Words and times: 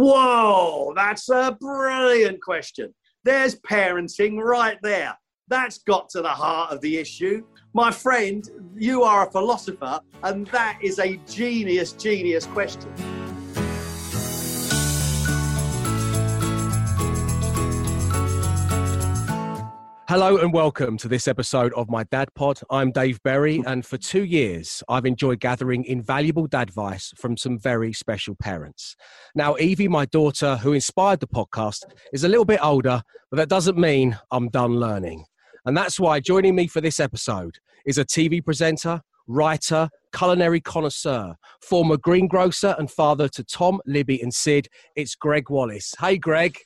Whoa, 0.00 0.92
that's 0.94 1.28
a 1.28 1.56
brilliant 1.60 2.40
question. 2.40 2.94
There's 3.24 3.56
parenting 3.56 4.40
right 4.40 4.78
there. 4.80 5.18
That's 5.48 5.78
got 5.78 6.08
to 6.10 6.22
the 6.22 6.28
heart 6.28 6.72
of 6.72 6.80
the 6.82 6.98
issue. 6.98 7.42
My 7.74 7.90
friend, 7.90 8.48
you 8.76 9.02
are 9.02 9.26
a 9.26 9.30
philosopher, 9.32 9.98
and 10.22 10.46
that 10.48 10.78
is 10.80 11.00
a 11.00 11.16
genius, 11.26 11.94
genius 11.94 12.46
question. 12.46 12.94
Hello 20.08 20.38
and 20.38 20.54
welcome 20.54 20.96
to 20.96 21.06
this 21.06 21.28
episode 21.28 21.70
of 21.74 21.90
my 21.90 22.02
Dad 22.04 22.32
Pod. 22.34 22.60
I'm 22.70 22.92
Dave 22.92 23.22
Berry, 23.24 23.62
and 23.66 23.84
for 23.84 23.98
two 23.98 24.24
years, 24.24 24.82
I've 24.88 25.04
enjoyed 25.04 25.38
gathering 25.38 25.84
invaluable 25.84 26.46
dad 26.46 26.70
advice 26.70 27.12
from 27.18 27.36
some 27.36 27.58
very 27.58 27.92
special 27.92 28.34
parents. 28.34 28.96
Now, 29.34 29.58
Evie, 29.58 29.86
my 29.86 30.06
daughter, 30.06 30.56
who 30.56 30.72
inspired 30.72 31.20
the 31.20 31.26
podcast, 31.26 31.84
is 32.14 32.24
a 32.24 32.28
little 32.28 32.46
bit 32.46 32.60
older, 32.62 33.02
but 33.30 33.36
that 33.36 33.50
doesn't 33.50 33.76
mean 33.76 34.18
I'm 34.30 34.48
done 34.48 34.76
learning. 34.80 35.26
And 35.66 35.76
that's 35.76 36.00
why 36.00 36.20
joining 36.20 36.54
me 36.54 36.68
for 36.68 36.80
this 36.80 37.00
episode 37.00 37.58
is 37.84 37.98
a 37.98 38.04
TV 38.06 38.42
presenter, 38.42 39.02
writer, 39.26 39.90
culinary 40.16 40.62
connoisseur, 40.62 41.34
former 41.60 41.98
greengrocer, 41.98 42.74
and 42.78 42.90
father 42.90 43.28
to 43.28 43.44
Tom, 43.44 43.78
Libby, 43.84 44.22
and 44.22 44.32
Sid. 44.32 44.68
It's 44.96 45.14
Gregg 45.14 45.50
Wallace. 45.50 45.94
Hey, 46.00 46.16
Gregg. 46.16 46.56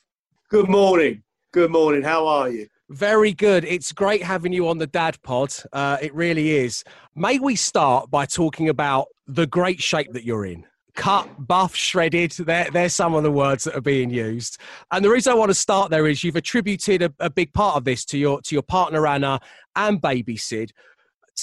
Good 0.49 0.69
morning. 0.69 1.23
Good 1.51 1.71
morning. 1.71 2.03
How 2.03 2.25
are 2.25 2.49
you? 2.49 2.67
Very 2.93 3.33
good. 3.33 3.65
It's 3.65 3.91
great 3.91 4.21
having 4.21 4.53
you 4.53 4.67
on 4.67 4.77
the 4.77 4.85
Dad 4.85 5.19
Pod. 5.23 5.51
Uh, 5.73 5.97
it 5.99 6.13
really 6.13 6.51
is. 6.51 6.83
May 7.15 7.39
we 7.39 7.55
start 7.55 8.11
by 8.11 8.27
talking 8.27 8.69
about 8.69 9.07
the 9.25 9.47
great 9.47 9.81
shape 9.81 10.13
that 10.13 10.23
you're 10.23 10.45
in? 10.45 10.63
Cut, 10.93 11.27
buff, 11.47 11.75
shredded. 11.75 12.33
They're, 12.33 12.69
they're 12.69 12.89
some 12.89 13.15
of 13.15 13.23
the 13.23 13.31
words 13.31 13.63
that 13.63 13.75
are 13.75 13.81
being 13.81 14.11
used. 14.11 14.59
And 14.91 15.03
the 15.03 15.09
reason 15.09 15.33
I 15.33 15.35
want 15.35 15.49
to 15.49 15.55
start 15.55 15.89
there 15.89 16.05
is 16.05 16.23
you've 16.23 16.35
attributed 16.35 17.01
a, 17.01 17.11
a 17.19 17.31
big 17.31 17.51
part 17.51 17.77
of 17.77 17.83
this 17.83 18.05
to 18.05 18.17
your 18.19 18.39
to 18.43 18.53
your 18.53 18.61
partner 18.61 19.07
Anna 19.07 19.39
and 19.75 19.99
baby 19.99 20.37
Sid. 20.37 20.71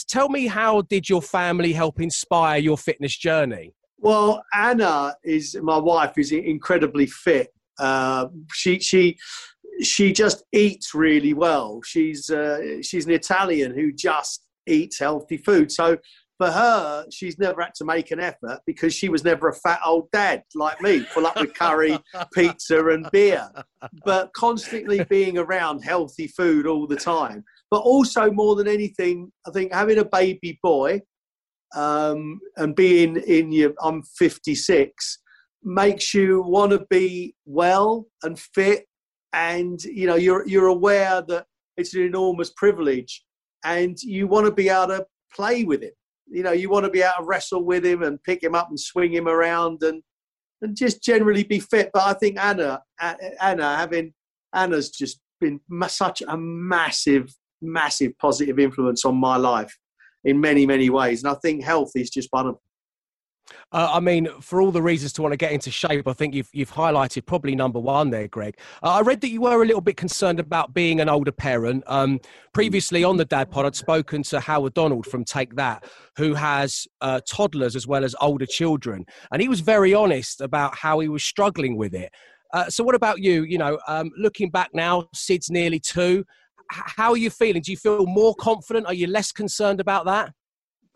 Tell 0.07 0.29
me, 0.29 0.47
how 0.47 0.83
did 0.83 1.09
your 1.09 1.21
family 1.21 1.73
help 1.73 2.01
inspire 2.01 2.61
your 2.61 2.79
fitness 2.79 3.17
journey? 3.17 3.75
Well, 3.99 4.45
Anna 4.55 5.17
is 5.25 5.57
my 5.61 5.79
wife. 5.79 6.17
is 6.17 6.31
incredibly 6.31 7.07
fit. 7.07 7.53
Uh, 7.77 8.29
she 8.53 8.79
she 8.79 9.17
she 9.83 10.13
just 10.13 10.45
eats 10.53 10.95
really 10.95 11.35
well. 11.35 11.81
She's 11.85 12.31
uh, 12.31 12.83
she's 12.83 13.07
an 13.07 13.13
Italian 13.13 13.75
who 13.75 13.93
just 13.93 14.43
eats 14.67 14.99
healthy 14.99 15.37
food. 15.37 15.73
So 15.73 15.97
for 16.39 16.51
her, 16.51 17.05
she's 17.11 17.39
never 17.39 17.61
had 17.61 17.75
to 17.75 17.85
make 17.85 18.11
an 18.13 18.19
effort 18.19 18.61
because 18.67 18.95
she 18.95 19.11
was 19.11 19.25
never 19.25 19.49
a 19.49 19.55
fat 19.55 19.81
old 19.85 20.11
dad 20.11 20.43
like 20.55 20.81
me, 20.81 21.01
full 21.01 21.27
up 21.27 21.39
with 21.39 21.53
curry, 21.53 21.99
pizza, 22.35 22.83
and 22.89 23.07
beer. 23.13 23.47
But 24.07 24.33
constantly 24.33 25.05
being 25.05 25.37
around 25.37 25.81
healthy 25.81 26.29
food 26.29 26.67
all 26.67 26.87
the 26.87 26.97
time. 26.97 27.45
But 27.71 27.81
also, 27.81 28.31
more 28.31 28.57
than 28.57 28.69
anything, 28.69 29.31
I 29.47 29.51
think 29.51 29.75
having 29.75 29.99
a 29.99 30.05
baby 30.05 30.59
boy 30.63 31.03
um, 31.77 32.41
and 32.57 32.75
being 32.75 33.17
in 33.17 33.53
your, 33.53 33.75
I'm 33.83 34.03
56, 34.03 35.19
makes 35.63 36.15
you 36.15 36.43
want 36.43 36.73
to 36.73 36.87
be 36.89 37.35
well 37.45 38.07
and 38.23 38.39
fit 38.39 38.87
and 39.33 39.83
you 39.85 40.07
know 40.07 40.17
you're 40.17 40.47
you're 40.47 40.67
aware 40.67 41.23
that 41.23 41.47
it's 41.77 41.95
an 41.95 42.03
enormous 42.03 42.51
privilege 42.51 43.25
and 43.65 44.01
you 44.03 44.27
want 44.27 44.47
to 44.47 44.53
be 44.53 44.69
able 44.69 44.89
to 44.89 45.07
play 45.35 45.65
with 45.65 45.83
him. 45.83 45.93
You 46.31 46.43
know 46.43 46.53
you 46.53 46.71
want 46.71 46.85
to 46.85 46.91
be 46.91 47.03
able 47.03 47.13
to 47.19 47.25
wrestle 47.25 47.65
with 47.65 47.85
him 47.85 48.03
and 48.03 48.23
pick 48.23 48.43
him 48.43 48.55
up 48.55 48.69
and 48.69 48.79
swing 48.79 49.13
him 49.13 49.29
around 49.29 49.83
and 49.83 50.03
and 50.63 50.77
just 50.77 51.03
generally 51.03 51.45
be 51.45 51.61
fit. 51.61 51.91
But 51.93 52.03
i 52.03 52.13
think 52.15 52.39
anna 52.39 52.83
anna 53.41 53.77
having 53.77 54.13
anna's 54.55 54.91
just 54.91 55.21
been 55.41 55.61
such 55.89 56.23
a 56.27 56.37
massive 56.37 57.35
massive 57.63 58.17
positive 58.19 58.59
influence 58.59 59.05
on 59.05 59.17
my 59.17 59.37
life 59.37 59.77
in 60.25 60.41
many 60.41 60.67
many 60.67 60.91
ways. 60.91 61.23
And 61.23 61.33
i 61.33 61.37
think 61.41 61.65
health 61.65 61.93
is 61.95 62.11
just 62.11 62.29
one 62.31 62.47
of 62.47 62.55
them 62.55 62.61
uh, 63.73 63.91
I 63.93 64.01
mean, 64.01 64.29
for 64.41 64.61
all 64.61 64.71
the 64.71 64.83
reasons 64.83 65.13
to 65.15 65.23
want 65.23 65.33
to 65.33 65.37
get 65.37 65.53
into 65.53 65.71
shape, 65.71 66.09
I 66.09 66.13
think 66.13 66.35
you've 66.35 66.49
you've 66.53 66.73
highlighted 66.73 67.27
probably 67.27 67.55
number 67.55 67.79
one 67.79 68.11
there, 68.11 68.29
Gregg. 68.29 68.59
Uh, 68.83 68.91
I 68.91 69.01
read 69.01 69.21
that 69.21 69.31
you 69.31 69.43
were 69.43 69.63
a 69.63 69.67
little 69.67 69.81
bit 69.81 69.97
concerned 69.97 70.41
about 70.41 70.75
being 70.75 71.01
an 71.01 71.09
older 71.09 71.33
parent. 71.33 71.85
Um, 71.87 72.21
previously 72.53 73.05
on 73.05 73.17
the 73.17 73.25
Dad 73.25 73.51
Pod, 73.51 73.67
I'd 73.67 73.77
spoken 73.77 74.23
to 74.25 74.41
Howard 74.41 74.75
Donald 74.75 75.07
from 75.07 75.25
Take 75.25 75.55
That, 75.57 75.85
who 76.17 76.35
has 76.35 76.87
uh, 77.01 77.21
toddlers 77.29 77.77
as 77.77 77.87
well 77.87 78.05
as 78.05 78.15
older 78.21 78.47
children, 78.47 79.05
and 79.33 79.41
he 79.41 79.49
was 79.49 79.61
very 79.61 79.95
honest 79.95 80.41
about 80.41 80.77
how 80.77 80.99
he 80.99 81.09
was 81.09 81.23
struggling 81.23 81.77
with 81.77 81.95
it. 81.95 82.13
Uh, 82.53 82.69
so, 82.69 82.83
what 82.83 82.95
about 82.95 83.21
you? 83.21 83.45
You 83.45 83.59
know, 83.59 83.79
um, 83.87 84.11
looking 84.17 84.51
back 84.51 84.71
now, 84.75 85.09
Sid's 85.15 85.51
nearly 85.51 85.79
two. 85.79 86.25
H- 86.73 86.83
how 86.97 87.11
are 87.11 87.17
you 87.17 87.31
feeling? 87.31 87.63
Do 87.63 87.71
you 87.71 87.77
feel 87.77 88.07
more 88.07 88.35
confident? 88.35 88.87
Are 88.87 88.95
you 88.95 89.07
less 89.07 89.33
concerned 89.33 89.81
about 89.81 90.07
that? 90.07 90.33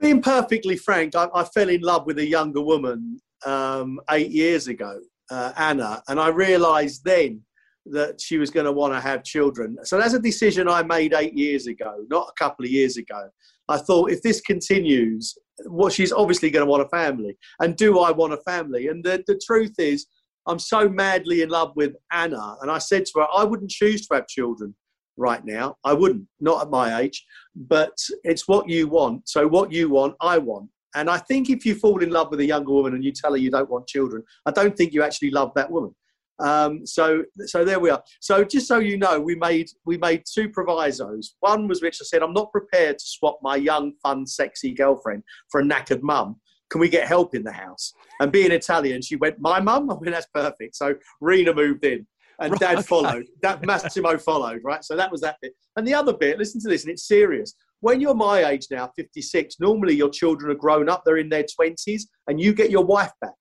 Being 0.04 0.20
perfectly 0.20 0.76
frank, 0.76 1.16
I, 1.16 1.28
I, 1.34 1.44
fell 1.44 1.70
in 1.70 1.80
love 1.80 2.04
with 2.04 2.18
a 2.18 2.26
younger 2.26 2.60
woman 2.60 3.18
um, 3.46 3.98
eight 4.10 4.30
years 4.30 4.68
ago, 4.68 5.00
uh, 5.30 5.52
Anna, 5.56 6.02
and 6.08 6.20
I 6.20 6.28
realised 6.28 7.04
then 7.06 7.40
that 7.86 8.20
she 8.20 8.36
was 8.36 8.50
going 8.50 8.66
to 8.66 8.72
want 8.72 8.92
to 8.92 9.00
have 9.00 9.24
children. 9.24 9.78
So 9.84 9.98
that's 9.98 10.12
a 10.12 10.18
decision 10.18 10.68
I 10.68 10.82
made 10.82 11.14
eight 11.14 11.32
years 11.32 11.66
ago, 11.66 12.04
not 12.10 12.28
a 12.28 12.32
couple 12.38 12.66
of 12.66 12.70
years 12.70 12.98
ago. 12.98 13.30
I 13.68 13.78
thought 13.78 14.10
if 14.10 14.20
this 14.20 14.42
continues, 14.42 15.38
well, 15.64 15.88
she's 15.88 16.12
obviously 16.12 16.50
going 16.50 16.66
to 16.66 16.70
want 16.70 16.82
a 16.82 16.88
family. 16.90 17.38
And 17.60 17.74
do 17.74 18.00
I 18.00 18.10
want 18.10 18.34
a 18.34 18.38
family? 18.38 18.88
And 18.88 19.02
the, 19.02 19.24
the 19.26 19.40
truth 19.46 19.74
is, 19.78 20.06
I'm 20.46 20.58
so 20.58 20.86
madly 20.86 21.40
in 21.40 21.48
love 21.48 21.72
with 21.76 21.94
Anna. 22.12 22.56
And 22.60 22.70
I 22.70 22.76
said 22.76 23.06
to 23.06 23.20
her, 23.20 23.26
I 23.34 23.44
wouldn't 23.44 23.70
choose 23.70 24.06
to 24.06 24.16
have 24.16 24.26
children 24.26 24.74
right 25.16 25.44
now. 25.44 25.76
I 25.84 25.92
wouldn't, 25.92 26.26
not 26.40 26.62
at 26.62 26.70
my 26.70 27.00
age, 27.00 27.24
but 27.54 27.96
it's 28.22 28.48
what 28.48 28.68
you 28.68 28.88
want. 28.88 29.28
So, 29.28 29.46
what 29.46 29.72
you 29.72 29.90
want, 29.90 30.14
I 30.20 30.38
want. 30.38 30.70
And 30.94 31.10
I 31.10 31.18
think 31.18 31.50
if 31.50 31.66
you 31.66 31.74
fall 31.74 32.02
in 32.02 32.10
love 32.10 32.30
with 32.30 32.40
a 32.40 32.44
younger 32.44 32.72
woman 32.72 32.94
and 32.94 33.04
you 33.04 33.12
tell 33.12 33.32
her 33.32 33.36
you 33.36 33.50
don't 33.50 33.70
want 33.70 33.86
children, 33.86 34.22
I 34.46 34.52
don't 34.52 34.76
think 34.76 34.92
you 34.92 35.02
actually 35.02 35.30
love 35.30 35.52
that 35.56 35.70
woman. 35.70 35.94
Um, 36.40 36.84
so, 36.84 37.24
so 37.46 37.64
there 37.64 37.78
we 37.78 37.90
are. 37.90 38.02
So, 38.20 38.44
just 38.44 38.66
so 38.66 38.78
you 38.78 38.96
know, 38.96 39.20
we 39.20 39.34
made 39.36 39.68
we 39.84 39.98
made 39.98 40.24
two 40.32 40.48
provisos. 40.48 41.36
One 41.40 41.68
was 41.68 41.82
which 41.82 41.98
I 42.00 42.04
said, 42.04 42.22
I'm 42.22 42.32
not 42.32 42.52
prepared 42.52 42.98
to 42.98 43.04
swap 43.06 43.38
my 43.42 43.56
young, 43.56 43.92
fun, 44.02 44.26
sexy 44.26 44.72
girlfriend 44.72 45.22
for 45.50 45.60
a 45.60 45.64
knackered 45.64 46.02
mum. 46.02 46.36
Can 46.70 46.80
we 46.80 46.88
get 46.88 47.06
help 47.06 47.34
in 47.34 47.44
the 47.44 47.52
house? 47.52 47.92
And 48.20 48.32
being 48.32 48.50
Italian, 48.50 49.02
she 49.02 49.16
went, 49.16 49.38
my 49.38 49.60
mum. 49.60 49.90
I 49.92 49.94
mean, 50.00 50.12
that's 50.12 50.26
perfect. 50.34 50.74
So 50.76 50.94
Rena 51.20 51.54
moved 51.54 51.84
in 51.84 52.06
and 52.40 52.52
right, 52.52 52.60
Dad 52.60 52.78
okay. 52.78 52.82
followed. 52.82 53.26
That 53.42 53.64
Massimo 53.64 54.18
followed, 54.18 54.60
right? 54.64 54.84
So 54.84 54.96
that 54.96 55.10
was 55.10 55.20
that 55.20 55.36
bit. 55.40 55.54
And 55.76 55.86
the 55.86 55.94
other 55.94 56.12
bit, 56.12 56.38
listen 56.38 56.60
to 56.62 56.68
this, 56.68 56.84
and 56.84 56.92
it's 56.92 57.06
serious. 57.06 57.54
When 57.80 58.00
you're 58.00 58.14
my 58.14 58.44
age 58.46 58.66
now, 58.70 58.90
56, 58.96 59.56
normally 59.60 59.94
your 59.94 60.08
children 60.08 60.50
are 60.50 60.58
grown 60.58 60.88
up, 60.88 61.02
they're 61.04 61.18
in 61.18 61.28
their 61.28 61.44
20s, 61.44 62.02
and 62.28 62.40
you 62.40 62.54
get 62.54 62.70
your 62.70 62.84
wife 62.84 63.12
back. 63.20 63.34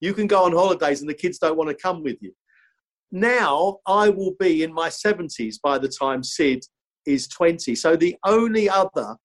You 0.00 0.14
can 0.14 0.26
go 0.26 0.44
on 0.44 0.52
holidays, 0.52 1.00
and 1.00 1.08
the 1.08 1.14
kids 1.14 1.38
don't 1.38 1.56
want 1.56 1.70
to 1.70 1.76
come 1.76 2.02
with 2.02 2.16
you. 2.20 2.32
Now 3.12 3.78
I 3.86 4.08
will 4.08 4.34
be 4.38 4.62
in 4.62 4.72
my 4.72 4.88
70s 4.88 5.56
by 5.62 5.78
the 5.78 5.88
time 5.88 6.22
Sid 6.22 6.64
is 7.06 7.28
20. 7.28 7.74
So 7.74 7.96
the 7.96 8.16
only 8.24 8.68
other 8.68 9.16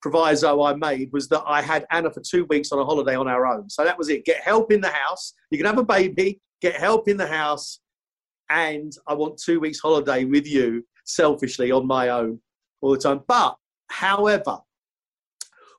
proviso 0.00 0.62
I 0.62 0.74
made 0.74 1.10
was 1.12 1.28
that 1.28 1.42
I 1.46 1.60
had 1.60 1.84
Anna 1.90 2.10
for 2.10 2.20
two 2.20 2.44
weeks 2.48 2.70
on 2.70 2.78
a 2.78 2.84
holiday 2.84 3.16
on 3.16 3.28
our 3.28 3.46
own. 3.46 3.68
So 3.68 3.84
that 3.84 3.98
was 3.98 4.08
it. 4.08 4.24
Get 4.24 4.40
help 4.40 4.72
in 4.72 4.80
the 4.80 4.90
house. 4.90 5.34
You 5.50 5.58
can 5.58 5.66
have 5.66 5.78
a 5.78 5.84
baby, 5.84 6.40
get 6.60 6.76
help 6.76 7.08
in 7.08 7.16
the 7.16 7.26
house, 7.26 7.80
and 8.50 8.92
I 9.06 9.14
want 9.14 9.38
two 9.38 9.60
weeks 9.60 9.80
holiday 9.80 10.24
with 10.24 10.46
you 10.46 10.84
selfishly 11.04 11.70
on 11.70 11.86
my 11.86 12.08
own 12.10 12.40
all 12.80 12.92
the 12.92 12.98
time. 12.98 13.20
But 13.26 13.56
however, 13.88 14.58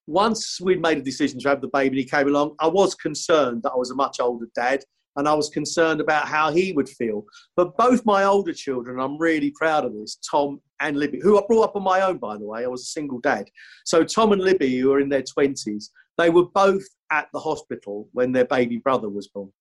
once 0.07 0.59
we'd 0.59 0.81
made 0.81 0.97
a 0.97 1.03
decision 1.03 1.40
to 1.40 1.50
have 1.50 1.62
the 1.62 1.68
baby 1.68 2.00
and 2.00 2.00
he 2.00 2.06
came 2.06 2.28
along, 2.28 2.56
I 2.59 2.68
was 2.68 2.96
concerned 2.96 3.63
that 3.63 3.72
I 3.72 3.78
was 3.78 3.91
a 3.91 3.96
much 3.96 4.19
older 4.19 4.47
dad 4.56 4.84
and 5.16 5.28
I 5.28 5.34
was 5.34 5.50
concerned 5.50 6.02
about 6.02 6.28
how 6.28 6.52
he 6.52 6.72
would 6.72 6.90
feel. 6.90 7.26
But 7.55 7.78
both 7.78 8.05
my 8.05 8.23
older 8.23 8.53
children, 8.53 8.99
I'm 8.99 9.17
really 9.17 9.52
proud 9.52 9.85
of 9.85 9.94
this, 9.94 10.17
Tom 10.29 10.61
and 10.79 10.97
Libby, 10.97 11.20
who 11.22 11.38
I 11.38 11.44
brought 11.47 11.64
up 11.64 11.76
on 11.76 11.84
my 11.84 12.02
own, 12.02 12.17
by 12.17 12.38
the 12.38 12.46
way. 12.46 12.64
I 12.64 12.67
was 12.67 12.84
a 12.84 12.85
single 12.85 13.20
dad. 13.20 13.49
So 13.85 14.03
Tom 14.03 14.32
and 14.32 14.41
Libby, 14.41 14.78
who 14.79 14.91
are 14.94 14.99
in 14.99 15.09
their 15.09 15.23
20s, 15.23 15.90
they 16.17 16.29
were 16.29 16.46
both 16.46 16.84
at 17.11 17.28
the 17.34 17.40
hospital 17.40 18.08
when 18.14 18.32
their 18.32 18.46
baby 18.46 18.78
brother 18.78 19.09
was 19.09 19.28
born. 19.28 19.52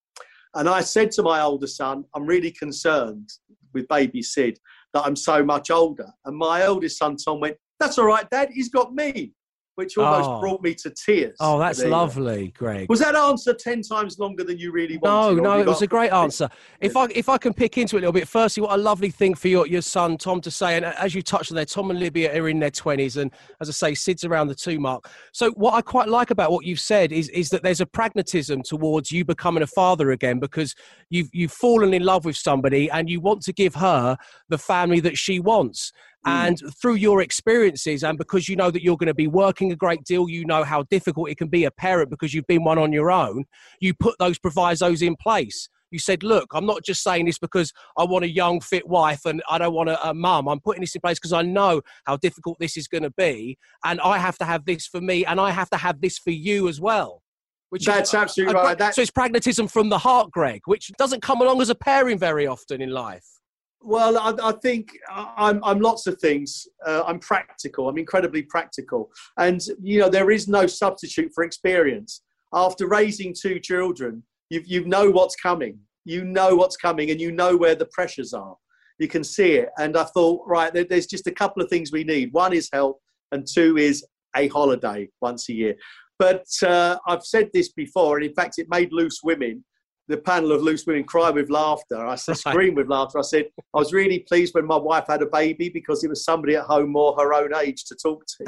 And 0.54 0.68
I 0.68 0.80
said 0.80 1.10
to 1.12 1.22
my 1.22 1.40
older 1.40 1.66
son, 1.66 2.04
I'm 2.14 2.26
really 2.26 2.50
concerned 2.50 3.30
with 3.74 3.88
baby 3.88 4.22
Sid 4.22 4.58
that 4.94 5.04
I'm 5.04 5.16
so 5.16 5.44
much 5.44 5.70
older. 5.70 6.08
And 6.24 6.36
my 6.36 6.66
oldest 6.66 6.98
son, 6.98 7.16
Tom, 7.16 7.40
went, 7.40 7.56
That's 7.78 7.98
all 7.98 8.06
right, 8.06 8.28
Dad, 8.30 8.50
he's 8.52 8.70
got 8.70 8.94
me. 8.94 9.32
Which 9.78 9.96
almost 9.96 10.28
oh. 10.28 10.40
brought 10.40 10.60
me 10.60 10.74
to 10.74 10.90
tears. 10.90 11.36
Oh, 11.38 11.56
that's 11.56 11.84
uh, 11.84 11.86
lovely, 11.86 12.48
Gregg. 12.58 12.88
Was 12.88 12.98
that 12.98 13.14
answer 13.14 13.54
ten 13.54 13.80
times 13.80 14.18
longer 14.18 14.42
than 14.42 14.58
you 14.58 14.72
really 14.72 14.96
wanted? 14.96 15.36
No, 15.36 15.54
no, 15.54 15.60
it 15.60 15.68
was 15.68 15.82
a 15.82 15.86
great 15.86 16.10
answer. 16.10 16.48
If 16.80 16.96
I 16.96 17.06
if 17.14 17.28
I 17.28 17.38
can 17.38 17.54
pick 17.54 17.78
into 17.78 17.94
it 17.94 18.00
a 18.00 18.02
little 18.02 18.12
bit, 18.12 18.26
firstly, 18.26 18.60
what 18.64 18.72
a 18.72 18.76
lovely 18.76 19.10
thing 19.10 19.36
for 19.36 19.46
your, 19.46 19.68
your 19.68 19.82
son 19.82 20.18
Tom 20.18 20.40
to 20.40 20.50
say, 20.50 20.74
and 20.74 20.84
as 20.84 21.14
you 21.14 21.22
touched 21.22 21.52
on 21.52 21.54
there, 21.54 21.64
Tom 21.64 21.92
and 21.92 22.00
Libby 22.00 22.28
are 22.28 22.48
in 22.48 22.58
their 22.58 22.72
twenties, 22.72 23.18
and 23.18 23.30
as 23.60 23.68
I 23.68 23.72
say, 23.72 23.94
Sid's 23.94 24.24
around 24.24 24.48
the 24.48 24.56
two 24.56 24.80
mark. 24.80 25.08
So 25.30 25.52
what 25.52 25.74
I 25.74 25.80
quite 25.80 26.08
like 26.08 26.32
about 26.32 26.50
what 26.50 26.66
you've 26.66 26.80
said 26.80 27.12
is 27.12 27.28
is 27.28 27.48
that 27.50 27.62
there's 27.62 27.80
a 27.80 27.86
pragmatism 27.86 28.64
towards 28.64 29.12
you 29.12 29.24
becoming 29.24 29.62
a 29.62 29.68
father 29.68 30.10
again 30.10 30.40
because 30.40 30.74
you've 31.08 31.28
you've 31.32 31.52
fallen 31.52 31.94
in 31.94 32.02
love 32.02 32.24
with 32.24 32.36
somebody 32.36 32.90
and 32.90 33.08
you 33.08 33.20
want 33.20 33.42
to 33.42 33.52
give 33.52 33.76
her 33.76 34.16
the 34.48 34.58
family 34.58 34.98
that 34.98 35.16
she 35.16 35.38
wants. 35.38 35.92
Mm. 36.26 36.30
And 36.30 36.62
through 36.80 36.94
your 36.94 37.22
experiences, 37.22 38.02
and 38.02 38.18
because 38.18 38.48
you 38.48 38.56
know 38.56 38.70
that 38.70 38.82
you're 38.82 38.96
going 38.96 39.06
to 39.08 39.14
be 39.14 39.28
working 39.28 39.72
a 39.72 39.76
great 39.76 40.04
deal, 40.04 40.28
you 40.28 40.44
know 40.44 40.64
how 40.64 40.82
difficult 40.84 41.30
it 41.30 41.38
can 41.38 41.48
be 41.48 41.64
a 41.64 41.70
parent 41.70 42.10
because 42.10 42.34
you've 42.34 42.46
been 42.46 42.64
one 42.64 42.78
on 42.78 42.92
your 42.92 43.10
own, 43.10 43.44
you 43.80 43.94
put 43.94 44.16
those 44.18 44.38
provisos 44.38 45.02
in 45.02 45.16
place. 45.16 45.68
You 45.90 45.98
said, 45.98 46.22
Look, 46.22 46.50
I'm 46.52 46.66
not 46.66 46.82
just 46.82 47.02
saying 47.02 47.26
this 47.26 47.38
because 47.38 47.72
I 47.96 48.04
want 48.04 48.24
a 48.24 48.28
young, 48.28 48.60
fit 48.60 48.86
wife 48.86 49.24
and 49.24 49.42
I 49.48 49.58
don't 49.58 49.72
want 49.72 49.88
a, 49.88 50.08
a 50.08 50.12
mum. 50.12 50.48
I'm 50.48 50.60
putting 50.60 50.82
this 50.82 50.94
in 50.94 51.00
place 51.00 51.18
because 51.18 51.32
I 51.32 51.42
know 51.42 51.80
how 52.04 52.16
difficult 52.16 52.58
this 52.58 52.76
is 52.76 52.88
going 52.88 53.04
to 53.04 53.10
be. 53.10 53.56
And 53.84 54.00
I 54.00 54.18
have 54.18 54.36
to 54.38 54.44
have 54.44 54.64
this 54.64 54.86
for 54.86 55.00
me 55.00 55.24
and 55.24 55.40
I 55.40 55.50
have 55.50 55.70
to 55.70 55.76
have 55.76 56.00
this 56.00 56.18
for 56.18 56.30
you 56.30 56.68
as 56.68 56.80
well. 56.80 57.22
Which 57.70 57.84
That's 57.84 58.10
is, 58.10 58.14
absolutely 58.14 58.54
a, 58.54 58.58
a, 58.58 58.74
right. 58.76 58.94
so 58.94 59.02
it's 59.02 59.10
pragmatism 59.10 59.68
from 59.68 59.90
the 59.90 59.98
heart, 59.98 60.30
Gregg, 60.30 60.62
which 60.64 60.90
doesn't 60.98 61.20
come 61.20 61.42
along 61.42 61.60
as 61.60 61.68
a 61.68 61.74
pairing 61.74 62.18
very 62.18 62.46
often 62.46 62.80
in 62.80 62.90
life. 62.90 63.37
Well, 63.80 64.18
I, 64.18 64.48
I, 64.48 64.52
think 64.60 64.98
I'm, 65.10 65.62
I'm 65.62 65.80
lots 65.80 66.06
of 66.06 66.20
things. 66.20 66.66
Uh, 66.84 67.04
I'm 67.06 67.20
practical. 67.20 67.88
I'm 67.88 67.98
incredibly 67.98 68.42
practical. 68.42 69.10
And, 69.36 69.60
you 69.80 70.00
know, 70.00 70.08
there 70.08 70.30
is 70.30 70.48
no 70.48 70.66
substitute 70.66 71.30
for 71.34 71.44
experience. 71.44 72.22
After 72.52 72.88
raising 72.88 73.34
two 73.34 73.60
children, 73.60 74.22
you 74.50 74.62
you 74.64 74.84
know 74.84 75.10
what's 75.10 75.36
coming. 75.36 75.78
You 76.04 76.24
know 76.24 76.56
what's 76.56 76.76
coming 76.76 77.10
and 77.10 77.20
you 77.20 77.30
know 77.30 77.56
where 77.56 77.74
the 77.74 77.86
pressures 77.86 78.32
are. 78.32 78.56
You 78.98 79.08
can 79.08 79.22
see 79.22 79.52
it. 79.52 79.68
And 79.78 79.96
I 79.96 80.04
thought, 80.04 80.42
right, 80.46 80.72
there, 80.72 80.84
there's 80.84 81.06
just 81.06 81.26
a 81.26 81.32
couple 81.32 81.62
of 81.62 81.68
things 81.68 81.92
we 81.92 82.04
need. 82.04 82.32
One 82.32 82.52
is 82.52 82.68
help, 82.72 83.00
and 83.30 83.46
two 83.46 83.76
is 83.76 84.04
a 84.34 84.48
holiday 84.48 85.08
once 85.20 85.48
a 85.48 85.52
year. 85.52 85.74
But 86.18 86.46
uh, 86.66 86.96
I've 87.06 87.24
said 87.24 87.50
this 87.52 87.70
before, 87.72 88.16
and 88.16 88.26
in 88.26 88.34
fact, 88.34 88.58
it 88.58 88.66
made 88.70 88.92
Loose 88.92 89.20
Women 89.22 89.64
the 90.08 90.16
panel 90.16 90.52
of 90.52 90.62
loose 90.62 90.86
women 90.86 91.04
cry 91.04 91.30
with 91.30 91.50
laughter. 91.50 92.04
I 92.04 92.16
said, 92.16 92.36
scream 92.38 92.74
with 92.74 92.88
laughter. 92.88 93.18
I 93.18 93.22
said, 93.22 93.46
I 93.74 93.78
was 93.78 93.92
really 93.92 94.20
pleased 94.20 94.54
when 94.54 94.66
my 94.66 94.76
wife 94.76 95.04
had 95.08 95.22
a 95.22 95.26
baby 95.26 95.68
because 95.68 96.02
it 96.02 96.08
was 96.08 96.24
somebody 96.24 96.56
at 96.56 96.64
home 96.64 96.90
more 96.90 97.14
her 97.18 97.34
own 97.34 97.54
age 97.54 97.84
to 97.84 97.94
talk 97.94 98.24
to. 98.26 98.44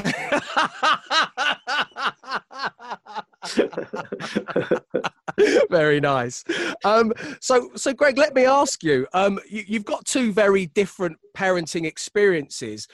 very 5.71 6.01
nice. 6.01 6.45
Um, 6.85 7.13
so, 7.41 7.71
so 7.77 7.93
Gregg, 7.93 8.19
let 8.19 8.35
me 8.35 8.45
ask 8.45 8.83
you, 8.83 9.07
um, 9.13 9.39
you. 9.49 9.65
You've 9.71 9.85
got 9.85 10.05
two 10.05 10.33
very 10.33 10.67
different 10.67 11.19
parenting 11.37 11.85
experiences 11.85 12.89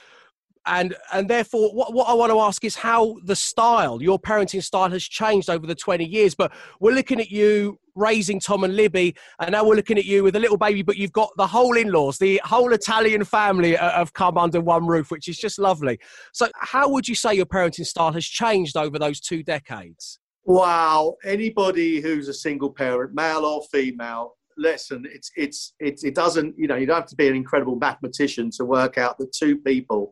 and 0.67 0.95
and 1.13 1.29
therefore 1.29 1.73
what, 1.73 1.93
what 1.93 2.07
i 2.07 2.13
want 2.13 2.31
to 2.31 2.39
ask 2.39 2.63
is 2.63 2.75
how 2.75 3.15
the 3.23 3.35
style 3.35 4.01
your 4.01 4.19
parenting 4.19 4.63
style 4.63 4.89
has 4.89 5.03
changed 5.03 5.49
over 5.49 5.65
the 5.65 5.75
20 5.75 6.05
years. 6.05 6.35
But 6.35 6.51
we're 6.79 6.93
looking 6.93 7.19
at 7.19 7.31
you 7.31 7.79
raising 7.95 8.39
tom 8.39 8.63
and 8.63 8.75
libby 8.75 9.15
and 9.39 9.51
now 9.51 9.65
we're 9.65 9.75
looking 9.75 9.97
at 9.97 10.05
you 10.05 10.23
with 10.23 10.35
a 10.35 10.39
little 10.39 10.57
baby 10.57 10.83
but 10.83 10.97
you've 10.97 11.11
got 11.11 11.31
the 11.35 11.47
whole 11.47 11.75
in-laws 11.75 12.19
the 12.19 12.39
whole 12.43 12.71
italian 12.71 13.23
family 13.23 13.75
uh, 13.75 13.91
have 13.91 14.13
come 14.13 14.37
under 14.37 14.61
one 14.61 14.85
roof 14.85 15.09
which 15.09 15.27
is 15.27 15.37
just 15.37 15.57
lovely. 15.57 15.99
So 16.33 16.47
how 16.55 16.89
would 16.89 17.07
you 17.07 17.15
say 17.15 17.33
your 17.33 17.45
parenting 17.45 17.85
style 17.85 18.13
has 18.13 18.25
changed 18.25 18.77
over 18.77 18.99
those 18.99 19.19
two 19.19 19.41
decades? 19.43 20.19
Wow. 20.45 21.15
Anybody 21.25 21.99
who's 21.99 22.27
a 22.27 22.33
single 22.33 22.71
parent 22.71 23.13
male 23.15 23.45
or 23.45 23.63
female 23.71 24.33
listen 24.59 25.05
it's, 25.11 25.31
it's 25.35 26.03
it 26.03 26.15
doesn't 26.15 26.57
you 26.57 26.67
know 26.67 26.75
you 26.75 26.87
don't 26.87 26.95
have 26.95 27.05
to 27.05 27.15
be 27.15 27.27
an 27.27 27.35
incredible 27.35 27.75
mathematician 27.75 28.49
to 28.49 28.65
work 28.65 28.97
out 28.97 29.15
that 29.19 29.31
two 29.31 29.57
people 29.59 30.11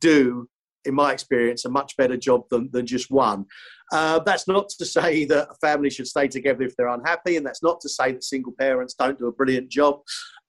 do, 0.00 0.48
in 0.84 0.94
my 0.94 1.12
experience, 1.12 1.64
a 1.64 1.70
much 1.70 1.96
better 1.96 2.16
job 2.16 2.42
than, 2.50 2.68
than 2.72 2.86
just 2.86 3.10
one. 3.10 3.44
Uh, 3.92 4.18
that's 4.20 4.48
not 4.48 4.68
to 4.68 4.84
say 4.84 5.24
that 5.26 5.48
a 5.50 5.54
family 5.66 5.90
should 5.90 6.08
stay 6.08 6.26
together 6.26 6.62
if 6.62 6.74
they're 6.76 6.88
unhappy, 6.88 7.36
and 7.36 7.46
that's 7.46 7.62
not 7.62 7.80
to 7.80 7.88
say 7.88 8.12
that 8.12 8.24
single 8.24 8.52
parents 8.58 8.94
don't 8.94 9.18
do 9.18 9.26
a 9.26 9.32
brilliant 9.32 9.68
job. 9.68 10.00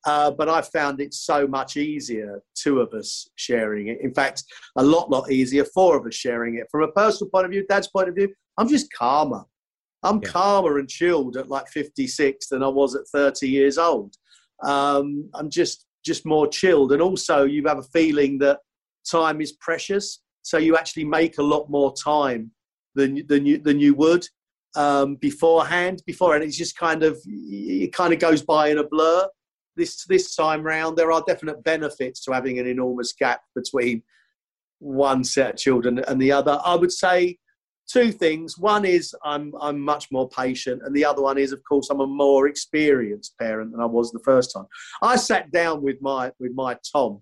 Uh, 0.05 0.31
but 0.31 0.49
I 0.49 0.61
found 0.61 0.99
it 0.99 1.13
so 1.13 1.47
much 1.47 1.77
easier, 1.77 2.41
two 2.55 2.79
of 2.79 2.93
us 2.93 3.29
sharing 3.35 3.87
it. 3.87 3.99
In 4.01 4.13
fact, 4.13 4.43
a 4.75 4.83
lot, 4.83 5.09
lot 5.09 5.31
easier, 5.31 5.63
four 5.65 5.97
of 5.97 6.05
us 6.05 6.15
sharing 6.15 6.57
it. 6.57 6.67
From 6.69 6.83
a 6.83 6.91
personal 6.91 7.29
point 7.29 7.45
of 7.45 7.51
view, 7.51 7.65
dad's 7.67 7.87
point 7.87 8.09
of 8.09 8.15
view, 8.15 8.33
I'm 8.57 8.67
just 8.67 8.91
calmer. 8.91 9.43
I'm 10.03 10.19
yeah. 10.21 10.29
calmer 10.29 10.77
and 10.79 10.89
chilled 10.89 11.37
at 11.37 11.47
like 11.47 11.69
56 11.69 12.47
than 12.49 12.63
I 12.63 12.67
was 12.67 12.95
at 12.95 13.07
30 13.13 13.47
years 13.47 13.77
old. 13.77 14.15
Um, 14.63 15.29
I'm 15.33 15.49
just 15.49 15.85
just 16.05 16.25
more 16.25 16.47
chilled, 16.47 16.91
and 16.91 17.01
also 17.01 17.45
you 17.45 17.63
have 17.65 17.79
a 17.79 17.83
feeling 17.83 18.37
that 18.39 18.59
time 19.09 19.41
is 19.41 19.53
precious. 19.53 20.21
So 20.41 20.57
you 20.57 20.75
actually 20.75 21.05
make 21.05 21.37
a 21.37 21.43
lot 21.43 21.69
more 21.69 21.93
time 21.93 22.51
than 22.95 23.25
than 23.27 23.45
you 23.45 23.57
than 23.57 23.79
you 23.79 23.95
would 23.95 24.27
um, 24.75 25.15
beforehand. 25.15 26.03
Beforehand, 26.05 26.43
it's 26.43 26.57
just 26.57 26.77
kind 26.77 27.03
of 27.03 27.19
it 27.25 27.93
kind 27.93 28.13
of 28.13 28.19
goes 28.19 28.41
by 28.41 28.69
in 28.69 28.77
a 28.77 28.83
blur. 28.83 29.27
This 29.75 30.05
this 30.05 30.35
time 30.35 30.63
round, 30.63 30.97
there 30.97 31.11
are 31.11 31.23
definite 31.25 31.63
benefits 31.63 32.23
to 32.25 32.31
having 32.31 32.59
an 32.59 32.67
enormous 32.67 33.13
gap 33.13 33.41
between 33.55 34.03
one 34.79 35.23
set 35.23 35.51
of 35.51 35.59
children 35.59 35.99
and 35.99 36.21
the 36.21 36.31
other. 36.31 36.59
I 36.63 36.75
would 36.75 36.91
say 36.91 37.37
two 37.87 38.11
things. 38.11 38.57
One 38.57 38.85
is 38.85 39.15
I'm 39.23 39.53
I'm 39.59 39.79
much 39.79 40.11
more 40.11 40.29
patient, 40.29 40.81
and 40.85 40.95
the 40.95 41.05
other 41.05 41.21
one 41.21 41.37
is, 41.37 41.51
of 41.51 41.63
course, 41.63 41.89
I'm 41.89 42.01
a 42.01 42.07
more 42.07 42.47
experienced 42.47 43.37
parent 43.39 43.71
than 43.71 43.81
I 43.81 43.85
was 43.85 44.11
the 44.11 44.19
first 44.19 44.53
time. 44.53 44.65
I 45.01 45.15
sat 45.15 45.51
down 45.51 45.81
with 45.81 46.01
my 46.01 46.31
with 46.39 46.53
my 46.53 46.77
Tom 46.91 47.21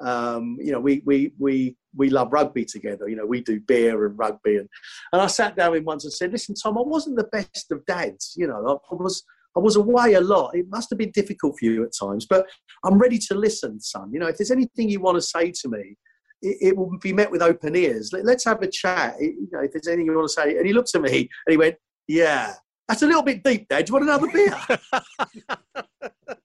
um, 0.00 0.56
you 0.60 0.72
know, 0.72 0.80
we, 0.80 1.02
we, 1.04 1.32
we, 1.38 1.76
we 1.94 2.10
love 2.10 2.32
rugby 2.32 2.64
together. 2.64 3.08
You 3.08 3.16
know, 3.16 3.26
we 3.26 3.40
do 3.40 3.60
beer 3.60 4.06
and 4.06 4.18
rugby. 4.18 4.56
And, 4.56 4.68
and 5.12 5.22
I 5.22 5.26
sat 5.26 5.56
down 5.56 5.72
with 5.72 5.78
him 5.78 5.84
once 5.84 6.04
and 6.04 6.12
said, 6.12 6.32
listen, 6.32 6.54
Tom, 6.54 6.78
I 6.78 6.82
wasn't 6.82 7.16
the 7.16 7.24
best 7.24 7.70
of 7.70 7.84
dads. 7.86 8.34
You 8.36 8.46
know, 8.46 8.80
I, 8.90 8.94
was, 8.94 9.24
I 9.56 9.60
was 9.60 9.76
away 9.76 10.14
a 10.14 10.20
lot. 10.20 10.56
It 10.56 10.66
must 10.68 10.90
have 10.90 10.98
been 10.98 11.12
difficult 11.12 11.58
for 11.58 11.64
you 11.64 11.84
at 11.84 11.92
times, 11.98 12.26
but 12.26 12.46
I'm 12.84 12.98
ready 12.98 13.18
to 13.18 13.34
listen, 13.34 13.80
son. 13.80 14.10
You 14.12 14.20
know, 14.20 14.26
if 14.26 14.36
there's 14.36 14.50
anything 14.50 14.88
you 14.88 15.00
want 15.00 15.16
to 15.16 15.22
say 15.22 15.50
to 15.50 15.68
me, 15.68 15.96
it, 16.42 16.56
it 16.60 16.76
will 16.76 16.98
be 17.00 17.12
met 17.12 17.30
with 17.30 17.42
open 17.42 17.74
ears. 17.74 18.12
Let, 18.12 18.26
us 18.26 18.44
have 18.44 18.62
a 18.62 18.68
chat. 18.68 19.16
It, 19.18 19.34
you 19.34 19.48
know, 19.52 19.60
if 19.60 19.72
there's 19.72 19.88
anything 19.88 20.06
you 20.06 20.14
want 20.14 20.28
to 20.28 20.34
say. 20.34 20.56
And 20.56 20.66
he 20.66 20.72
looked 20.72 20.94
at 20.94 21.00
me 21.00 21.30
and 21.46 21.52
he 21.52 21.56
went, 21.56 21.76
yeah, 22.06 22.54
that's 22.88 23.02
a 23.02 23.06
little 23.06 23.22
bit 23.22 23.42
deep, 23.42 23.68
Dad. 23.68 23.84
Do 23.84 23.90
you 23.90 23.94
want 23.94 24.04
another 24.04 24.30
beer? 24.30 24.56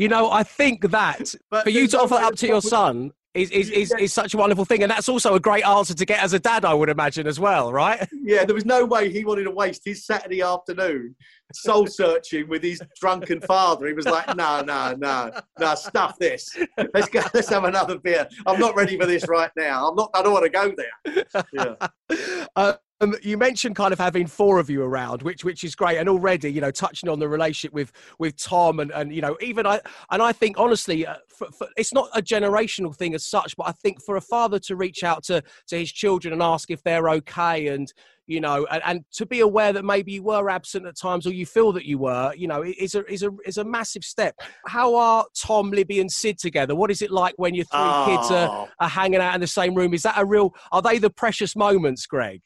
You 0.00 0.08
know, 0.08 0.30
I 0.30 0.44
think 0.44 0.90
that 0.92 1.34
but 1.50 1.64
for 1.64 1.68
you 1.68 1.86
to 1.88 2.00
offer 2.00 2.14
up 2.14 2.34
to 2.36 2.46
your 2.46 2.62
son 2.62 3.12
is, 3.34 3.50
is, 3.50 3.68
is, 3.68 3.94
is 4.00 4.14
such 4.14 4.32
a 4.32 4.38
wonderful 4.38 4.64
thing. 4.64 4.82
And 4.82 4.90
that's 4.90 5.10
also 5.10 5.34
a 5.34 5.40
great 5.40 5.62
answer 5.62 5.92
to 5.92 6.06
get 6.06 6.24
as 6.24 6.32
a 6.32 6.38
dad, 6.38 6.64
I 6.64 6.72
would 6.72 6.88
imagine, 6.88 7.26
as 7.26 7.38
well, 7.38 7.70
right? 7.70 8.08
Yeah, 8.22 8.44
there 8.44 8.54
was 8.54 8.64
no 8.64 8.84
way 8.84 9.10
he 9.10 9.24
wanted 9.24 9.44
to 9.44 9.50
waste 9.50 9.82
his 9.84 10.06
Saturday 10.06 10.40
afternoon 10.40 11.16
soul 11.52 11.86
searching 11.86 12.48
with 12.48 12.62
his 12.62 12.80
drunken 13.00 13.40
father. 13.40 13.88
He 13.88 13.92
was 13.92 14.06
like, 14.06 14.34
no, 14.36 14.62
no, 14.62 14.94
no, 14.96 15.32
no, 15.58 15.74
stuff 15.74 16.16
this. 16.18 16.56
Let's 16.94 17.08
go, 17.08 17.20
let's 17.34 17.48
have 17.48 17.64
another 17.64 17.98
beer. 17.98 18.28
I'm 18.46 18.60
not 18.60 18.76
ready 18.76 18.96
for 18.98 19.04
this 19.04 19.26
right 19.26 19.50
now. 19.56 19.88
I'm 19.88 19.96
not, 19.96 20.10
I 20.14 20.22
don't 20.22 20.32
want 20.32 20.44
to 20.44 20.50
go 20.50 20.72
there. 20.76 21.44
Yeah. 21.52 22.36
Uh, 22.56 22.74
um, 23.00 23.14
you 23.22 23.38
mentioned 23.38 23.76
kind 23.76 23.92
of 23.92 23.98
having 23.98 24.26
four 24.26 24.58
of 24.58 24.68
you 24.68 24.82
around, 24.82 25.22
which 25.22 25.44
which 25.44 25.64
is 25.64 25.74
great, 25.74 25.98
and 25.98 26.08
already 26.08 26.52
you 26.52 26.60
know 26.60 26.70
touching 26.70 27.08
on 27.08 27.18
the 27.18 27.28
relationship 27.28 27.72
with 27.72 27.92
with 28.18 28.36
Tom 28.36 28.80
and 28.80 28.90
and 28.92 29.14
you 29.14 29.22
know 29.22 29.36
even 29.40 29.66
I 29.66 29.80
and 30.10 30.22
I 30.22 30.32
think 30.32 30.58
honestly, 30.58 31.06
uh, 31.06 31.16
for, 31.28 31.50
for, 31.50 31.68
it's 31.76 31.94
not 31.94 32.08
a 32.14 32.22
generational 32.22 32.94
thing 32.94 33.14
as 33.14 33.24
such, 33.24 33.56
but 33.56 33.68
I 33.68 33.72
think 33.72 34.02
for 34.02 34.16
a 34.16 34.20
father 34.20 34.58
to 34.60 34.76
reach 34.76 35.02
out 35.02 35.24
to 35.24 35.42
to 35.68 35.78
his 35.78 35.90
children 35.90 36.32
and 36.32 36.42
ask 36.42 36.70
if 36.70 36.82
they're 36.82 37.08
okay 37.10 37.68
and 37.68 37.92
you 38.26 38.40
know, 38.40 38.64
and, 38.70 38.80
and, 38.86 39.04
to 39.10 39.26
be 39.26 39.40
aware 39.40 39.72
that 39.72 39.84
maybe 39.84 40.12
you 40.12 40.22
were 40.22 40.48
absent 40.48 40.86
at 40.86 40.96
times 40.96 41.26
or 41.26 41.32
you 41.32 41.44
feel 41.44 41.72
that 41.72 41.84
you 41.84 41.98
were, 41.98 42.32
you 42.36 42.46
know, 42.46 42.62
is 42.62 42.94
a 42.94 43.04
is 43.12 43.24
a 43.24 43.30
is 43.44 43.58
a 43.58 43.64
massive 43.64 44.04
step. 44.04 44.36
How 44.66 44.94
are 44.94 45.24
Tom, 45.36 45.72
Libby, 45.72 45.98
and 45.98 46.08
Sid 46.08 46.38
together? 46.38 46.76
What 46.76 46.92
is 46.92 47.02
it 47.02 47.10
like 47.10 47.34
when 47.38 47.56
your 47.56 47.64
three 47.64 47.80
oh. 47.80 48.04
kids 48.06 48.30
are, 48.30 48.48
ah. 48.48 48.68
are 48.78 48.88
hanging 48.88 49.20
out 49.20 49.34
in 49.34 49.40
the 49.40 49.48
same 49.48 49.74
room? 49.74 49.94
Is 49.94 50.02
that 50.02 50.14
a 50.16 50.24
real? 50.24 50.54
Are 50.70 50.80
they 50.80 50.98
the 50.98 51.10
precious 51.10 51.56
moments, 51.56 52.06
Gregg? 52.06 52.40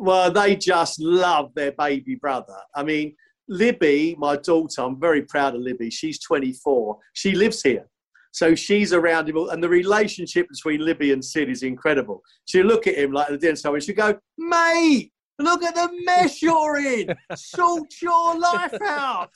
Well, 0.00 0.30
they 0.30 0.56
just 0.56 0.98
love 0.98 1.52
their 1.54 1.72
baby 1.72 2.14
brother. 2.14 2.56
I 2.74 2.82
mean, 2.82 3.14
Libby, 3.48 4.16
my 4.18 4.36
daughter, 4.36 4.80
I'm 4.80 4.98
very 4.98 5.20
proud 5.20 5.54
of 5.54 5.60
Libby. 5.60 5.90
She's 5.90 6.18
24. 6.20 6.96
She 7.12 7.32
lives 7.32 7.62
here. 7.62 7.86
So 8.32 8.54
she's 8.54 8.94
around 8.94 9.28
him, 9.28 9.36
and 9.36 9.62
the 9.62 9.68
relationship 9.68 10.48
between 10.48 10.80
Libby 10.80 11.12
and 11.12 11.22
Sid 11.22 11.50
is 11.50 11.62
incredible. 11.62 12.22
She'll 12.46 12.64
look 12.64 12.86
at 12.86 12.94
him 12.94 13.12
like 13.12 13.28
the 13.28 13.36
dinner 13.36 13.58
and 13.62 13.82
she'll 13.82 13.94
go, 13.94 14.18
Mate, 14.38 15.12
look 15.38 15.62
at 15.62 15.74
the 15.74 15.90
mess 16.04 16.40
you're 16.40 16.78
in. 16.78 17.14
Sort 17.34 17.92
your 18.00 18.38
life 18.38 18.80
out. 18.82 19.34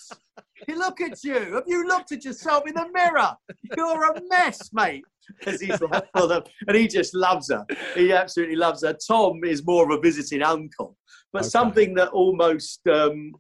Look 0.66 1.02
at 1.02 1.22
you. 1.22 1.56
Have 1.56 1.64
you 1.66 1.86
looked 1.86 2.12
at 2.12 2.24
yourself 2.24 2.66
in 2.66 2.74
the 2.74 2.88
mirror? 2.90 3.34
You're 3.76 4.12
a 4.12 4.22
mess, 4.30 4.70
mate. 4.72 5.04
As 5.46 5.60
he's 5.60 5.80
and 5.80 6.76
he 6.76 6.88
just 6.88 7.14
loves 7.14 7.50
her. 7.50 7.64
He 7.94 8.12
absolutely 8.12 8.56
loves 8.56 8.82
her. 8.84 8.96
Tom 9.06 9.44
is 9.44 9.64
more 9.64 9.84
of 9.84 9.98
a 9.98 10.00
visiting 10.00 10.42
uncle, 10.42 10.96
but 11.32 11.42
okay. 11.42 11.48
something 11.48 11.94
that 11.94 12.08
almost 12.10 12.86
um, 12.86 13.32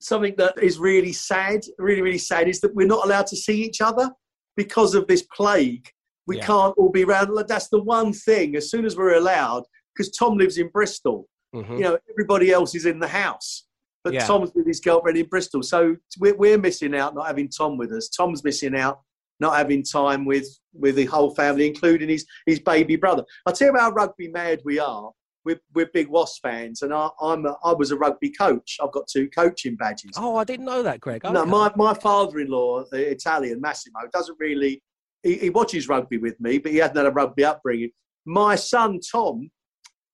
something 0.00 0.34
that 0.38 0.54
is 0.62 0.78
really 0.78 1.12
sad, 1.12 1.60
really, 1.78 2.02
really 2.02 2.18
sad, 2.18 2.48
is 2.48 2.60
that 2.60 2.74
we're 2.74 2.86
not 2.86 3.04
allowed 3.04 3.26
to 3.28 3.36
see 3.36 3.62
each 3.62 3.80
other 3.80 4.10
because 4.56 4.94
of 4.94 5.06
this 5.06 5.22
plague. 5.34 5.88
We 6.26 6.36
yeah. 6.36 6.46
can't 6.46 6.74
all 6.76 6.90
be 6.90 7.04
around. 7.04 7.30
That's 7.48 7.68
the 7.68 7.82
one 7.82 8.12
thing. 8.12 8.56
As 8.56 8.70
soon 8.70 8.84
as 8.84 8.96
we're 8.96 9.14
allowed, 9.14 9.64
because 9.94 10.10
Tom 10.12 10.36
lives 10.36 10.58
in 10.58 10.68
Bristol, 10.68 11.26
mm-hmm. 11.54 11.74
you 11.74 11.80
know, 11.80 11.98
everybody 12.10 12.50
else 12.50 12.74
is 12.74 12.86
in 12.86 12.98
the 12.98 13.08
house. 13.08 13.64
But 14.04 14.14
yeah. 14.14 14.26
Tom's 14.26 14.52
with 14.54 14.66
his 14.66 14.80
girlfriend 14.80 15.18
in 15.18 15.26
Bristol. 15.26 15.62
So 15.62 15.96
we're, 16.18 16.36
we're 16.36 16.58
missing 16.58 16.94
out 16.94 17.14
not 17.14 17.26
having 17.26 17.48
Tom 17.48 17.76
with 17.76 17.92
us. 17.92 18.08
Tom's 18.08 18.44
missing 18.44 18.76
out 18.76 19.00
not 19.40 19.56
having 19.56 19.82
time 19.82 20.24
with, 20.24 20.46
with 20.72 20.96
the 20.96 21.06
whole 21.06 21.34
family, 21.34 21.66
including 21.66 22.08
his, 22.08 22.26
his 22.46 22.60
baby 22.60 22.96
brother. 22.96 23.24
I'll 23.46 23.52
tell 23.52 23.72
you 23.72 23.78
how 23.78 23.90
rugby 23.90 24.28
mad 24.28 24.60
we 24.64 24.78
are 24.78 25.10
we're, 25.48 25.60
we're 25.74 25.90
big 25.92 26.08
Wasp 26.08 26.42
fans, 26.42 26.82
and 26.82 26.92
I, 26.92 27.08
I'm 27.20 27.46
a, 27.46 27.56
I 27.64 27.72
was 27.72 27.90
a 27.90 27.96
rugby 27.96 28.30
coach. 28.30 28.76
I've 28.82 28.92
got 28.92 29.08
two 29.08 29.28
coaching 29.30 29.76
badges. 29.76 30.12
Oh, 30.16 30.36
I 30.36 30.44
didn't 30.44 30.66
know 30.66 30.82
that, 30.82 31.00
Gregg. 31.00 31.24
No, 31.24 31.46
my, 31.46 31.72
my 31.74 31.94
father-in-law, 31.94 32.84
the 32.90 33.10
Italian 33.10 33.60
Massimo, 33.60 34.00
doesn't 34.12 34.36
really. 34.38 34.82
He, 35.22 35.36
he 35.38 35.50
watches 35.50 35.88
rugby 35.88 36.18
with 36.18 36.38
me, 36.38 36.58
but 36.58 36.72
he 36.72 36.78
hasn't 36.78 36.98
had 36.98 37.06
a 37.06 37.10
rugby 37.10 37.44
upbringing. 37.44 37.90
My 38.26 38.54
son 38.54 39.00
Tom, 39.10 39.50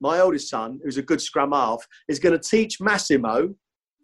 my 0.00 0.20
oldest 0.20 0.48
son, 0.48 0.78
who's 0.82 0.98
a 0.98 1.02
good 1.02 1.20
scrum 1.20 1.52
half, 1.52 1.84
is 2.08 2.18
going 2.18 2.38
to 2.38 2.48
teach 2.48 2.80
Massimo 2.80 3.54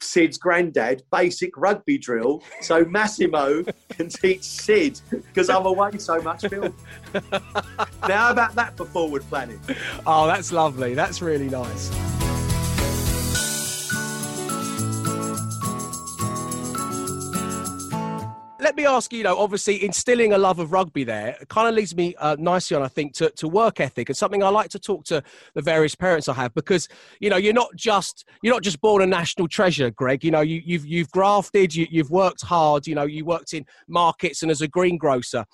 Sid's 0.02 0.38
granddad 0.38 1.02
basic 1.12 1.56
rugby 1.56 1.98
drill 1.98 2.42
so 2.60 2.84
Massimo 2.84 3.62
can 3.90 4.08
teach 4.08 4.42
Sid 4.42 5.00
because 5.10 5.50
I'm 5.50 5.66
away 5.66 5.98
so 5.98 6.20
much, 6.20 6.46
Phil. 6.46 6.74
now, 8.08 8.30
about 8.30 8.54
that 8.54 8.76
for 8.76 8.84
forward 8.86 9.22
planning? 9.28 9.60
Oh, 10.06 10.26
that's 10.26 10.52
lovely. 10.52 10.94
That's 10.94 11.22
really 11.22 11.48
nice. 11.48 12.19
Me 18.80 18.86
ask 18.86 19.12
you, 19.12 19.22
know, 19.22 19.36
obviously 19.36 19.84
instilling 19.84 20.32
a 20.32 20.38
love 20.38 20.58
of 20.58 20.72
rugby 20.72 21.04
there 21.04 21.36
kind 21.50 21.68
of 21.68 21.74
leads 21.74 21.94
me 21.94 22.14
uh, 22.14 22.34
nicely 22.38 22.74
on, 22.74 22.82
I 22.82 22.88
think, 22.88 23.12
to, 23.16 23.28
to 23.32 23.46
work 23.46 23.78
ethic 23.78 24.08
and 24.08 24.16
something 24.16 24.42
I 24.42 24.48
like 24.48 24.70
to 24.70 24.78
talk 24.78 25.04
to 25.04 25.22
the 25.52 25.60
various 25.60 25.94
parents 25.94 26.30
I 26.30 26.32
have 26.32 26.54
because, 26.54 26.88
you 27.20 27.28
know, 27.28 27.36
you're 27.36 27.52
not 27.52 27.76
just, 27.76 28.24
you're 28.42 28.54
not 28.54 28.62
just 28.62 28.80
born 28.80 29.02
a 29.02 29.06
national 29.06 29.48
treasure, 29.48 29.90
Gregg. 29.90 30.24
You 30.24 30.30
know, 30.30 30.40
you, 30.40 30.62
you've, 30.64 30.86
you've 30.86 31.10
grafted, 31.10 31.74
you, 31.74 31.88
you've 31.90 32.10
worked 32.10 32.40
hard, 32.40 32.86
you 32.86 32.94
know, 32.94 33.02
you 33.02 33.26
worked 33.26 33.52
in 33.52 33.66
markets 33.86 34.40
and 34.40 34.50
as 34.50 34.62
a 34.62 34.66
greengrocer 34.66 35.44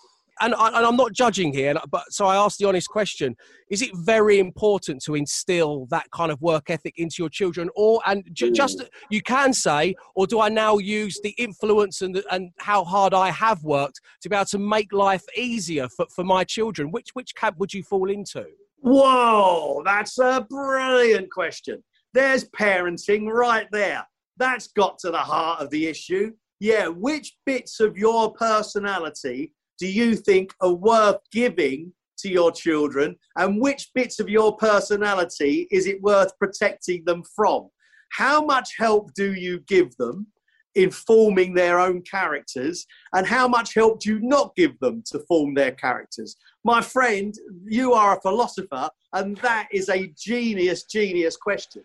and, 0.40 0.54
I, 0.54 0.86
am 0.86 0.96
not 0.96 1.12
judging 1.12 1.52
here, 1.52 1.74
but 1.90 2.04
so 2.10 2.26
I 2.26 2.36
ask 2.36 2.58
the 2.58 2.66
honest 2.66 2.88
question: 2.88 3.36
Is 3.70 3.82
it 3.82 3.90
very 3.94 4.38
important 4.38 5.02
to 5.04 5.14
instill 5.14 5.86
that 5.90 6.10
kind 6.10 6.30
of 6.30 6.40
work 6.42 6.70
ethic 6.70 6.94
into 6.98 7.16
your 7.18 7.28
children, 7.28 7.70
or 7.74 8.00
and 8.06 8.22
j- 8.32 8.50
mm. 8.50 8.54
just 8.54 8.82
you 9.10 9.22
can 9.22 9.52
say, 9.52 9.94
or 10.14 10.26
do 10.26 10.40
I 10.40 10.48
now 10.48 10.78
use 10.78 11.18
the 11.22 11.34
influence 11.38 12.02
and 12.02 12.14
the, 12.14 12.24
and 12.30 12.50
how 12.58 12.84
hard 12.84 13.14
I 13.14 13.30
have 13.30 13.62
worked 13.64 14.00
to 14.22 14.28
be 14.28 14.36
able 14.36 14.46
to 14.46 14.58
make 14.58 14.92
life 14.92 15.24
easier 15.36 15.88
for, 15.88 16.06
for 16.14 16.24
my 16.24 16.44
children? 16.44 16.90
Which 16.90 17.10
which 17.14 17.34
camp 17.34 17.58
would 17.58 17.72
you 17.72 17.82
fall 17.82 18.10
into? 18.10 18.46
Whoa, 18.80 19.82
that's 19.84 20.18
a 20.18 20.46
brilliant 20.48 21.30
question. 21.30 21.82
There's 22.12 22.48
parenting 22.50 23.28
right 23.30 23.66
there. 23.72 24.06
That's 24.36 24.68
got 24.68 24.98
to 25.00 25.10
the 25.10 25.18
heart 25.18 25.60
of 25.60 25.70
the 25.70 25.86
issue. 25.86 26.32
Yeah, 26.60 26.88
which 26.88 27.36
bits 27.44 27.80
of 27.80 27.98
your 27.98 28.32
personality 28.32 29.52
do 29.78 29.86
you 29.86 30.14
think 30.16 30.54
are 30.60 30.72
worth 30.72 31.18
giving 31.32 31.92
to 32.18 32.28
your 32.28 32.50
children? 32.52 33.16
And 33.36 33.60
which 33.60 33.90
bits 33.94 34.20
of 34.20 34.28
your 34.28 34.56
personality 34.56 35.68
is 35.70 35.86
it 35.86 36.02
worth 36.02 36.36
protecting 36.38 37.04
them 37.04 37.22
from? 37.34 37.68
How 38.10 38.44
much 38.44 38.74
help 38.78 39.12
do 39.14 39.34
you 39.34 39.60
give 39.68 39.94
them 39.96 40.26
in 40.74 40.90
forming 40.90 41.54
their 41.54 41.78
own 41.80 42.02
characters? 42.02 42.86
And 43.12 43.26
how 43.26 43.48
much 43.48 43.74
help 43.74 44.00
do 44.00 44.10
you 44.10 44.20
not 44.20 44.54
give 44.56 44.78
them 44.80 45.02
to 45.06 45.20
form 45.20 45.54
their 45.54 45.72
characters? 45.72 46.36
My 46.64 46.80
friend, 46.80 47.34
you 47.66 47.92
are 47.92 48.16
a 48.16 48.20
philosopher, 48.20 48.88
and 49.12 49.36
that 49.38 49.68
is 49.72 49.88
a 49.88 50.12
genius, 50.16 50.84
genius 50.84 51.36
question. 51.36 51.82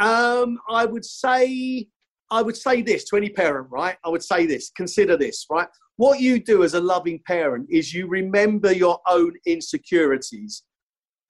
Um, 0.00 0.58
I 0.68 0.86
would 0.86 1.04
say 1.04 1.88
I 2.30 2.42
would 2.42 2.56
say 2.56 2.82
this 2.82 3.04
to 3.04 3.16
any 3.16 3.28
parent, 3.28 3.68
right? 3.70 3.96
I 4.04 4.08
would 4.08 4.22
say 4.22 4.46
this, 4.46 4.70
consider 4.76 5.16
this, 5.16 5.46
right? 5.50 5.68
What 5.96 6.20
you 6.20 6.40
do 6.40 6.64
as 6.64 6.74
a 6.74 6.80
loving 6.80 7.20
parent 7.26 7.68
is 7.70 7.94
you 7.94 8.08
remember 8.08 8.72
your 8.72 8.98
own 9.08 9.32
insecurities 9.46 10.64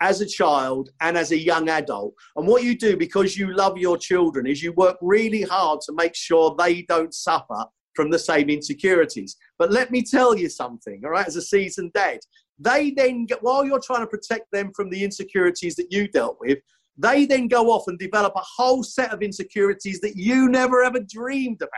as 0.00 0.20
a 0.20 0.26
child 0.26 0.90
and 1.00 1.16
as 1.16 1.32
a 1.32 1.38
young 1.38 1.68
adult. 1.68 2.14
And 2.36 2.46
what 2.46 2.62
you 2.62 2.76
do 2.76 2.96
because 2.96 3.36
you 3.36 3.54
love 3.54 3.76
your 3.76 3.98
children 3.98 4.46
is 4.46 4.62
you 4.62 4.72
work 4.72 4.96
really 5.02 5.42
hard 5.42 5.80
to 5.82 5.92
make 5.92 6.14
sure 6.14 6.54
they 6.58 6.82
don't 6.82 7.12
suffer 7.12 7.64
from 7.94 8.10
the 8.10 8.18
same 8.18 8.48
insecurities. 8.48 9.36
But 9.58 9.70
let 9.70 9.90
me 9.90 10.02
tell 10.02 10.36
you 10.36 10.48
something, 10.48 11.02
all 11.04 11.10
right, 11.10 11.26
as 11.26 11.36
a 11.36 11.42
seasoned 11.42 11.92
dad, 11.92 12.20
they 12.58 12.90
then, 12.90 13.26
get, 13.26 13.42
while 13.42 13.64
you're 13.64 13.80
trying 13.80 14.00
to 14.00 14.06
protect 14.06 14.50
them 14.52 14.72
from 14.74 14.90
the 14.90 15.02
insecurities 15.04 15.74
that 15.76 15.92
you 15.92 16.08
dealt 16.08 16.38
with, 16.40 16.58
they 16.96 17.26
then 17.26 17.48
go 17.48 17.70
off 17.70 17.84
and 17.88 17.98
develop 17.98 18.32
a 18.36 18.42
whole 18.56 18.82
set 18.82 19.12
of 19.12 19.22
insecurities 19.22 20.00
that 20.00 20.16
you 20.16 20.48
never 20.48 20.82
ever 20.84 21.00
dreamed 21.00 21.60
about. 21.60 21.70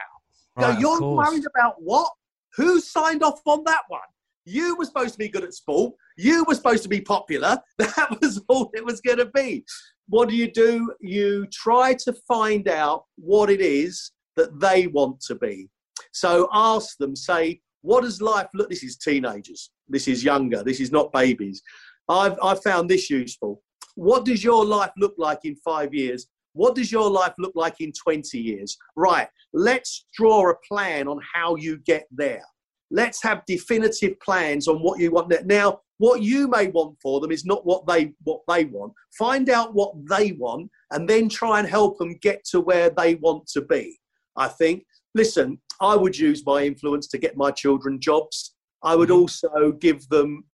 Right, 0.57 0.75
now, 0.75 0.79
you're 0.79 1.01
worried 1.01 1.45
about 1.55 1.75
what? 1.79 2.11
Who 2.57 2.81
signed 2.81 3.23
off 3.23 3.41
on 3.47 3.63
that 3.65 3.83
one? 3.89 4.01
You 4.45 4.77
were 4.77 4.85
supposed 4.85 5.13
to 5.15 5.19
be 5.19 5.29
good 5.29 5.45
at 5.45 5.55
sport. 5.55 5.95
You 6.17 6.45
were 6.47 6.55
supposed 6.55 6.83
to 6.85 6.89
be 6.89 7.01
popular. 7.01 7.59
That 7.79 8.19
was 8.21 8.41
all 8.49 8.71
it 8.75 8.85
was 8.85 9.01
going 9.01 9.19
to 9.19 9.31
be. 9.35 9.65
What 10.09 10.29
do 10.29 10.37
you 10.37 10.51
do? 10.51 10.93
You 11.01 11.47
try 11.53 11.95
to 11.95 12.13
find 12.29 12.69
out 12.69 13.05
what 13.17 13.51
it 13.51 13.61
is 13.61 14.13
that 14.37 14.61
they 14.61 14.87
want 14.87 15.21
to 15.23 15.35
be. 15.35 15.69
So 16.13 16.49
ask 16.53 16.97
them, 16.99 17.17
say, 17.17 17.61
what 17.83 18.03
does 18.03 18.23
life 18.23 18.49
look? 18.55 18.71
This 18.71 18.83
is 18.83 18.97
teenagers. 18.97 19.71
This 19.89 20.09
is 20.09 20.23
younger. 20.23 20.63
This 20.63 20.81
is 20.81 20.93
not 20.93 21.13
babies. 21.13 21.63
I've, 22.09 22.39
I've 22.43 22.63
found 22.63 22.89
this 22.89 23.11
useful. 23.11 23.63
What 23.97 24.25
does 24.25 24.45
your 24.45 24.65
life 24.65 24.93
look 24.97 25.15
like 25.19 25.41
in 25.45 25.57
five 25.57 25.93
years? 25.93 26.27
What 26.57 26.75
does 26.75 26.91
your 26.91 27.11
life 27.11 27.35
look 27.39 27.53
like 27.55 27.81
in 27.81 27.93
20 27.93 28.39
years? 28.39 28.77
Right, 28.97 29.29
let's 29.53 30.07
draw 30.15 30.51
a 30.51 30.55
plan 30.67 31.07
on 31.07 31.21
how 31.35 31.57
you 31.57 31.79
get 31.85 32.07
there. 32.11 32.43
Let's 32.91 33.23
have 33.23 33.45
definitive 33.47 34.19
plans 34.21 34.67
on 34.67 34.79
what 34.79 34.99
you 34.99 35.11
want. 35.11 35.33
Now, 35.45 35.81
what 35.99 36.23
you 36.23 36.49
may 36.49 36.69
want 36.69 36.97
for 37.03 37.21
them 37.21 37.31
is 37.31 37.45
not 37.45 37.67
what 37.67 37.87
they 37.87 38.13
what 38.23 38.41
they 38.49 38.65
want. 38.65 38.93
Find 39.19 39.51
out 39.51 39.75
what 39.75 39.93
they 40.09 40.33
want 40.33 40.71
and 40.93 41.09
then 41.09 41.29
try 41.29 41.59
and 41.59 41.69
help 41.69 41.99
them 41.99 42.17
get 42.23 42.45
to 42.53 42.61
where 42.61 42.91
they 42.91 43.17
want 43.17 43.47
to 43.49 43.61
be. 43.61 43.99
I 44.37 44.49
think. 44.49 44.85
Listen, 45.15 45.59
I 45.81 45.97
would 45.97 46.17
use 46.17 46.45
my 46.45 46.63
influence 46.63 47.07
to 47.09 47.19
get 47.19 47.37
my 47.37 47.51
children 47.51 48.01
jobs. 48.01 48.55
I 48.83 48.95
would 48.95 49.09
mm-hmm. 49.09 49.21
also 49.21 49.73
give 49.73 50.09
them 50.09 50.45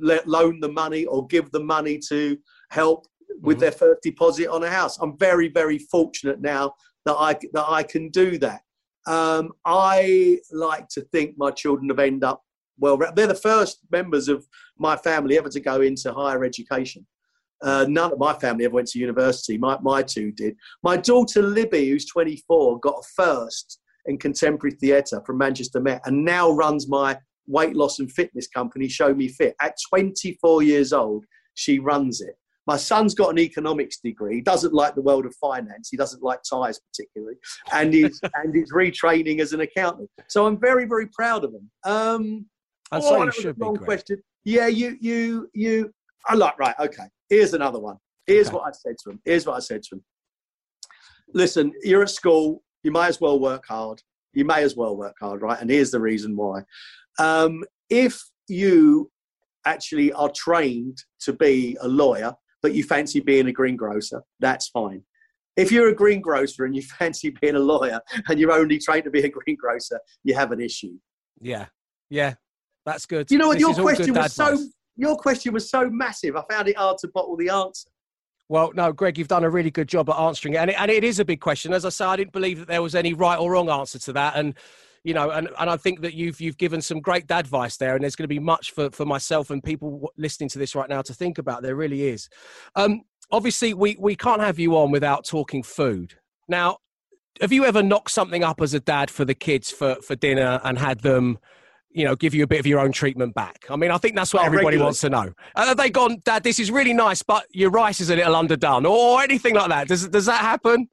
let 0.00 0.26
loan 0.26 0.60
the 0.60 0.70
money 0.70 1.04
or 1.06 1.26
give 1.26 1.50
the 1.50 1.62
money 1.62 1.98
to 2.08 2.38
help 2.70 3.06
with 3.40 3.56
mm-hmm. 3.56 3.60
their 3.60 3.72
first 3.72 4.02
deposit 4.02 4.48
on 4.48 4.64
a 4.64 4.70
house. 4.70 4.98
I'm 4.98 5.16
very, 5.18 5.48
very 5.48 5.78
fortunate 5.78 6.40
now 6.40 6.74
that 7.04 7.14
I 7.14 7.34
that 7.52 7.66
I 7.68 7.82
can 7.82 8.08
do 8.10 8.38
that. 8.38 8.62
Um, 9.06 9.52
I 9.64 10.38
like 10.52 10.88
to 10.90 11.00
think 11.12 11.36
my 11.36 11.50
children 11.50 11.88
have 11.88 11.98
ended 11.98 12.24
up 12.24 12.42
well. 12.78 12.96
They're 13.14 13.26
the 13.26 13.34
first 13.34 13.80
members 13.90 14.28
of 14.28 14.46
my 14.78 14.96
family 14.96 15.38
ever 15.38 15.48
to 15.48 15.60
go 15.60 15.80
into 15.80 16.12
higher 16.12 16.44
education. 16.44 17.06
Uh, 17.62 17.86
none 17.88 18.12
of 18.12 18.18
my 18.18 18.32
family 18.34 18.64
ever 18.64 18.74
went 18.74 18.88
to 18.88 18.98
university. 18.98 19.56
My, 19.56 19.78
my 19.80 20.02
two 20.02 20.32
did. 20.32 20.56
My 20.82 20.96
daughter 20.96 21.42
Libby, 21.42 21.88
who's 21.88 22.06
24, 22.06 22.80
got 22.80 22.96
a 22.98 23.08
first 23.14 23.78
in 24.06 24.18
contemporary 24.18 24.74
theatre 24.74 25.22
from 25.24 25.38
Manchester 25.38 25.80
Met 25.80 26.02
and 26.04 26.24
now 26.24 26.50
runs 26.50 26.88
my 26.88 27.16
weight 27.46 27.76
loss 27.76 28.00
and 28.00 28.10
fitness 28.10 28.48
company, 28.48 28.88
Show 28.88 29.14
Me 29.14 29.28
Fit. 29.28 29.54
At 29.60 29.76
24 29.90 30.62
years 30.64 30.92
old, 30.92 31.24
she 31.54 31.78
runs 31.78 32.20
it. 32.20 32.36
My 32.66 32.76
son's 32.76 33.14
got 33.14 33.30
an 33.30 33.38
economics 33.38 33.98
degree. 33.98 34.36
He 34.36 34.40
doesn't 34.40 34.72
like 34.72 34.94
the 34.94 35.02
world 35.02 35.26
of 35.26 35.34
finance. 35.36 35.88
He 35.90 35.96
doesn't 35.96 36.22
like 36.22 36.40
ties 36.48 36.78
particularly, 36.78 37.34
and 37.72 37.92
he's 37.92 38.20
and 38.34 38.54
he's 38.54 38.72
retraining 38.72 39.40
as 39.40 39.52
an 39.52 39.60
accountant. 39.60 40.08
So 40.28 40.46
I'm 40.46 40.58
very 40.58 40.86
very 40.86 41.08
proud 41.08 41.44
of 41.44 41.52
him. 41.52 41.70
Um, 41.84 42.46
and 42.92 43.02
so 43.02 43.16
oh, 43.16 43.24
you 43.24 43.32
should. 43.32 43.58
Long 43.58 43.76
question. 43.76 44.22
Yeah, 44.44 44.68
you 44.68 44.96
you 45.00 45.48
you. 45.54 45.92
I 46.26 46.34
like 46.34 46.58
right. 46.58 46.74
Okay. 46.78 47.04
Here's 47.28 47.54
another 47.54 47.80
one. 47.80 47.96
Here's 48.26 48.48
okay. 48.48 48.56
what 48.56 48.68
I 48.68 48.72
said 48.72 48.96
to 49.02 49.10
him. 49.10 49.20
Here's 49.24 49.46
what 49.46 49.56
I 49.56 49.60
said 49.60 49.82
to 49.84 49.96
him. 49.96 50.04
Listen, 51.34 51.72
you're 51.82 52.02
at 52.02 52.10
school. 52.10 52.62
You 52.82 52.92
may 52.92 53.06
as 53.06 53.20
well 53.20 53.40
work 53.40 53.64
hard. 53.66 54.02
You 54.34 54.44
may 54.44 54.62
as 54.62 54.76
well 54.76 54.96
work 54.96 55.16
hard, 55.20 55.42
right? 55.42 55.60
And 55.60 55.70
here's 55.70 55.90
the 55.90 56.00
reason 56.00 56.36
why. 56.36 56.62
Um, 57.18 57.64
if 57.90 58.22
you 58.48 59.10
actually 59.64 60.12
are 60.12 60.30
trained 60.30 60.98
to 61.20 61.32
be 61.32 61.76
a 61.80 61.88
lawyer, 61.88 62.34
but 62.62 62.74
you 62.74 62.84
fancy 62.84 63.20
being 63.20 63.48
a 63.48 63.52
greengrocer, 63.52 64.22
that's 64.40 64.68
fine. 64.68 65.02
If 65.56 65.70
you're 65.70 65.88
a 65.88 65.94
greengrocer 65.94 66.64
and 66.64 66.74
you 66.74 66.82
fancy 66.98 67.34
being 67.40 67.56
a 67.56 67.60
lawyer 67.60 68.00
and 68.28 68.38
you're 68.38 68.52
only 68.52 68.78
trained 68.78 69.04
to 69.04 69.10
be 69.10 69.20
a 69.20 69.28
greengrocer, 69.28 70.00
you 70.24 70.34
have 70.34 70.52
an 70.52 70.60
issue. 70.60 70.94
Yeah, 71.40 71.66
yeah, 72.08 72.34
that's 72.86 73.06
good. 73.06 73.30
You 73.30 73.38
know 73.38 73.48
what? 73.48 73.58
This 73.58 73.62
Your 73.62 73.74
question 73.74 74.14
was 74.14 74.32
so 74.32 74.46
advice. 74.52 74.68
your 74.96 75.16
question 75.16 75.52
was 75.52 75.70
so 75.70 75.90
massive. 75.90 76.36
I 76.36 76.42
found 76.50 76.68
it 76.68 76.76
hard 76.76 76.98
to 76.98 77.08
bottle 77.08 77.36
the 77.36 77.48
answer. 77.48 77.90
Well, 78.48 78.70
no, 78.74 78.92
Gregg, 78.92 79.16
you've 79.16 79.28
done 79.28 79.44
a 79.44 79.50
really 79.50 79.70
good 79.70 79.88
job 79.88 80.10
at 80.10 80.16
answering 80.16 80.54
it, 80.54 80.58
and 80.58 80.70
it, 80.70 80.76
and 80.78 80.90
it 80.90 81.04
is 81.04 81.18
a 81.18 81.24
big 81.24 81.40
question. 81.40 81.72
As 81.72 81.84
I 81.84 81.88
say, 81.88 82.04
I 82.04 82.16
didn't 82.16 82.32
believe 82.32 82.58
that 82.58 82.68
there 82.68 82.82
was 82.82 82.94
any 82.94 83.14
right 83.14 83.38
or 83.38 83.52
wrong 83.52 83.70
answer 83.70 83.98
to 84.00 84.12
that, 84.12 84.36
and 84.36 84.54
you 85.04 85.14
know, 85.14 85.30
and, 85.30 85.48
and 85.58 85.68
I 85.68 85.76
think 85.76 86.00
that 86.02 86.14
you've 86.14 86.40
you've 86.40 86.58
given 86.58 86.80
some 86.80 87.00
great 87.00 87.30
advice 87.30 87.76
there, 87.76 87.94
and 87.94 88.02
there's 88.02 88.16
going 88.16 88.24
to 88.24 88.28
be 88.28 88.38
much 88.38 88.70
for 88.72 88.90
for 88.90 89.04
myself 89.04 89.50
and 89.50 89.62
people 89.62 90.10
listening 90.16 90.48
to 90.50 90.58
this 90.58 90.74
right 90.74 90.88
now 90.88 91.02
to 91.02 91.14
think 91.14 91.38
about. 91.38 91.62
There 91.62 91.74
really 91.76 92.04
is. 92.08 92.28
Um, 92.76 93.02
obviously, 93.30 93.74
we 93.74 93.96
we 93.98 94.14
can't 94.16 94.40
have 94.40 94.58
you 94.58 94.76
on 94.76 94.90
without 94.90 95.24
talking 95.26 95.62
food. 95.62 96.14
Now, 96.48 96.78
have 97.40 97.52
you 97.52 97.64
ever 97.64 97.82
knocked 97.82 98.10
something 98.10 98.44
up 98.44 98.60
as 98.60 98.74
a 98.74 98.80
dad 98.80 99.10
for 99.10 99.24
the 99.24 99.34
kids 99.34 99.70
for 99.70 99.96
for 99.96 100.14
dinner 100.14 100.60
and 100.64 100.78
had 100.78 101.00
them? 101.00 101.38
You 101.94 102.06
know, 102.06 102.16
give 102.16 102.34
you 102.34 102.42
a 102.42 102.46
bit 102.46 102.58
of 102.58 102.66
your 102.66 102.80
own 102.80 102.90
treatment 102.90 103.34
back. 103.34 103.66
I 103.68 103.76
mean, 103.76 103.90
I 103.90 103.98
think 103.98 104.16
that's 104.16 104.32
what 104.32 104.44
Oh, 104.44 104.46
everybody 104.46 104.76
regularly. 104.78 104.84
wants 104.86 105.00
to 105.02 105.10
know. 105.10 105.30
Uh, 105.54 105.66
Have 105.66 105.76
they 105.76 105.90
gone, 105.90 106.22
Dad? 106.24 106.42
This 106.42 106.58
is 106.58 106.70
really 106.70 106.94
nice, 106.94 107.22
but 107.22 107.44
your 107.50 107.68
rice 107.68 108.00
is 108.00 108.08
a 108.08 108.16
little 108.16 108.34
underdone, 108.34 108.86
or 108.86 109.22
anything 109.22 109.54
like 109.56 109.68
that? 109.68 109.88
Does 109.88 110.08
does 110.08 110.24
that 110.24 110.40
happen? 110.40 110.88